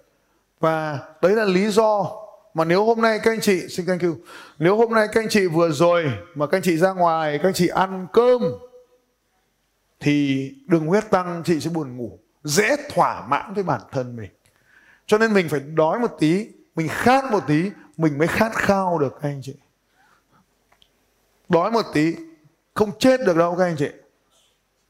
Và 0.60 0.98
đấy 1.22 1.32
là 1.32 1.44
lý 1.44 1.70
do 1.70 2.06
mà 2.54 2.64
nếu 2.64 2.84
hôm 2.84 3.00
nay 3.00 3.18
các 3.22 3.30
anh 3.30 3.40
chị, 3.40 3.68
xin 3.68 3.86
thank 3.86 4.02
you. 4.02 4.16
Nếu 4.58 4.76
hôm 4.76 4.92
nay 4.92 5.08
các 5.12 5.20
anh 5.20 5.28
chị 5.28 5.46
vừa 5.46 5.70
rồi 5.70 6.04
mà 6.34 6.46
các 6.46 6.56
anh 6.56 6.62
chị 6.62 6.76
ra 6.76 6.92
ngoài, 6.92 7.38
các 7.38 7.48
anh 7.48 7.54
chị 7.54 7.68
ăn 7.68 8.06
cơm, 8.12 8.42
thì 10.00 10.50
đường 10.66 10.86
huyết 10.86 11.10
tăng, 11.10 11.42
chị 11.44 11.60
sẽ 11.60 11.70
buồn 11.70 11.96
ngủ. 11.96 12.18
Dễ 12.44 12.76
thỏa 12.94 13.26
mãn 13.26 13.54
với 13.54 13.64
bản 13.64 13.80
thân 13.92 14.16
mình. 14.16 14.30
Cho 15.06 15.18
nên 15.18 15.32
mình 15.34 15.48
phải 15.48 15.60
đói 15.60 15.98
một 15.98 16.10
tí 16.18 16.48
mình 16.76 16.88
khát 16.88 17.24
một 17.30 17.44
tí, 17.46 17.70
mình 17.96 18.18
mới 18.18 18.28
khát 18.28 18.52
khao 18.54 18.98
được, 18.98 19.18
các 19.22 19.28
anh 19.28 19.40
chị. 19.42 19.54
Đói 21.48 21.70
một 21.70 21.84
tí, 21.92 22.16
không 22.74 22.98
chết 22.98 23.20
được 23.26 23.36
đâu, 23.36 23.56
các 23.58 23.64
anh 23.64 23.76
chị. 23.78 23.88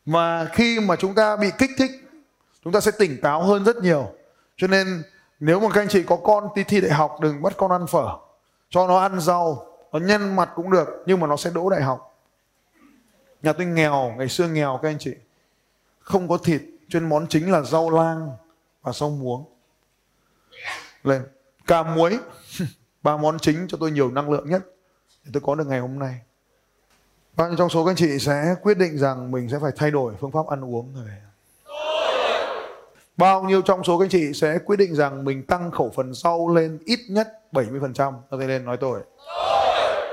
Mà 0.07 0.49
khi 0.53 0.81
mà 0.81 0.97
chúng 0.97 1.15
ta 1.15 1.37
bị 1.37 1.51
kích 1.59 1.71
thích, 1.79 1.91
chúng 2.65 2.73
ta 2.73 2.81
sẽ 2.81 2.91
tỉnh 2.99 3.21
táo 3.23 3.43
hơn 3.43 3.65
rất 3.65 3.77
nhiều. 3.77 4.13
Cho 4.57 4.67
nên, 4.67 5.03
nếu 5.41 5.61
mà 5.61 5.69
các 5.75 5.81
anh 5.81 5.89
chị 5.89 6.03
có 6.03 6.17
con 6.17 6.49
đi 6.55 6.65
thi 6.65 6.81
đại 6.81 6.91
học, 6.91 7.17
đừng 7.21 7.43
bắt 7.43 7.53
con 7.57 7.71
ăn 7.71 7.87
phở. 7.87 8.17
Cho 8.71 8.87
nó 8.87 8.99
ăn 8.99 9.21
rau, 9.21 9.67
nó 9.93 9.99
nhân 9.99 10.37
mặt 10.37 10.51
cũng 10.55 10.71
được, 10.71 10.89
nhưng 11.07 11.21
mà 11.21 11.27
nó 11.27 11.37
sẽ 11.37 11.51
đỗ 11.51 11.71
đại 11.71 11.83
học. 11.83 12.25
Nhà 13.43 13.53
tôi 13.53 13.67
nghèo, 13.67 14.15
ngày 14.19 14.29
xưa 14.29 14.49
nghèo, 14.49 14.79
các 14.83 14.89
anh 14.89 14.99
chị. 14.99 15.15
Không 16.01 16.29
có 16.29 16.39
thịt, 16.39 16.63
chuyên 16.89 17.09
món 17.09 17.27
chính 17.29 17.53
là 17.53 17.63
rau 17.63 17.91
lang 17.91 18.31
và 18.83 18.93
rau 18.93 19.11
muống. 19.11 19.45
Lên 21.05 21.23
cà 21.67 21.83
muối. 21.83 22.19
Ba 23.03 23.17
món 23.17 23.39
chính 23.39 23.67
cho 23.69 23.79
tôi 23.81 23.91
nhiều 23.91 24.11
năng 24.11 24.31
lượng 24.31 24.51
nhất 24.51 24.63
để 25.25 25.31
tôi 25.33 25.43
có 25.47 25.55
được 25.55 25.67
ngày 25.67 25.81
hôm 25.81 25.99
nay. 25.99 26.21
Bao 27.37 27.49
nhiêu 27.49 27.57
trong 27.57 27.69
số 27.69 27.85
các 27.85 27.91
anh 27.91 27.97
chị 27.97 28.19
sẽ 28.19 28.55
quyết 28.63 28.79
định 28.79 28.99
rằng 28.99 29.31
mình 29.31 29.49
sẽ 29.49 29.59
phải 29.63 29.73
thay 29.77 29.91
đổi 29.91 30.15
phương 30.21 30.33
pháp 30.33 30.47
ăn 30.47 30.65
uống 30.65 30.95
rồi. 30.95 31.05
Bao 33.17 33.43
nhiêu 33.43 33.63
trong 33.63 33.85
số 33.85 33.99
các 33.99 34.05
anh 34.05 34.11
chị 34.11 34.33
sẽ 34.33 34.59
quyết 34.59 34.77
định 34.77 34.95
rằng 34.95 35.25
mình 35.25 35.47
tăng 35.47 35.71
khẩu 35.71 35.93
phần 35.97 36.15
rau 36.15 36.55
lên 36.55 36.79
ít 36.85 37.01
nhất 37.09 37.29
70% 37.53 38.13
cho 38.31 38.37
đây 38.37 38.49
lên 38.49 38.65
nói 38.65 38.77
tôi. 38.77 39.01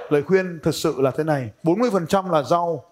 Lời 0.09 0.23
khuyên 0.23 0.59
thật 0.63 0.75
sự 0.75 1.01
là 1.01 1.11
thế 1.11 1.23
này. 1.23 1.49
40% 1.63 2.31
là 2.31 2.43
rau 2.43 2.83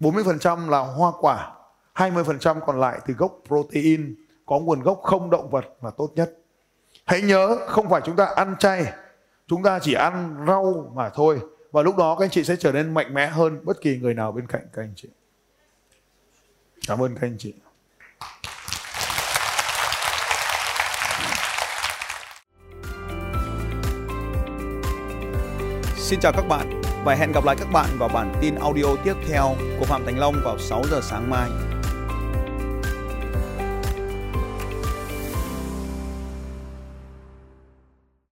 40% 0.00 0.70
là 0.70 0.78
hoa 0.78 1.12
quả 1.20 1.52
20% 1.94 2.60
còn 2.60 2.80
lại 2.80 3.00
từ 3.06 3.14
gốc 3.14 3.38
protein. 3.46 4.14
Có 4.46 4.58
nguồn 4.58 4.82
gốc 4.82 5.00
không 5.02 5.30
động 5.30 5.50
vật 5.50 5.64
là 5.82 5.90
tốt 5.90 6.10
nhất 6.14 6.39
hãy 7.06 7.22
nhớ, 7.22 7.56
không 7.66 7.90
phải 7.90 8.00
chúng 8.04 8.16
ta 8.16 8.24
ăn 8.24 8.56
chay, 8.58 8.92
chúng 9.46 9.62
ta 9.62 9.78
chỉ 9.78 9.94
ăn 9.94 10.44
rau 10.46 10.92
mà 10.94 11.08
thôi. 11.08 11.40
Và 11.72 11.82
lúc 11.82 11.96
đó 11.96 12.16
các 12.18 12.24
anh 12.24 12.30
chị 12.30 12.44
sẽ 12.44 12.56
trở 12.56 12.72
nên 12.72 12.94
mạnh 12.94 13.14
mẽ 13.14 13.26
hơn 13.26 13.60
bất 13.64 13.80
kỳ 13.80 13.98
người 13.98 14.14
nào 14.14 14.32
bên 14.32 14.46
cạnh 14.46 14.62
các 14.72 14.82
anh 14.82 14.92
chị. 14.96 15.08
Cảm 16.86 17.02
ơn 17.02 17.14
các 17.14 17.26
anh 17.26 17.36
chị. 17.38 17.54
Xin 25.96 26.20
chào 26.20 26.32
các 26.32 26.48
bạn 26.48 26.82
và 27.04 27.14
hẹn 27.14 27.32
gặp 27.32 27.44
lại 27.44 27.56
các 27.58 27.68
bạn 27.72 27.88
vào 27.98 28.08
bản 28.08 28.34
tin 28.40 28.54
audio 28.54 28.96
tiếp 29.04 29.14
theo 29.28 29.56
của 29.78 29.84
Phạm 29.84 30.04
Thành 30.04 30.18
Long 30.18 30.34
vào 30.44 30.58
6 30.58 30.82
giờ 30.90 31.00
sáng 31.02 31.30
mai. 31.30 31.69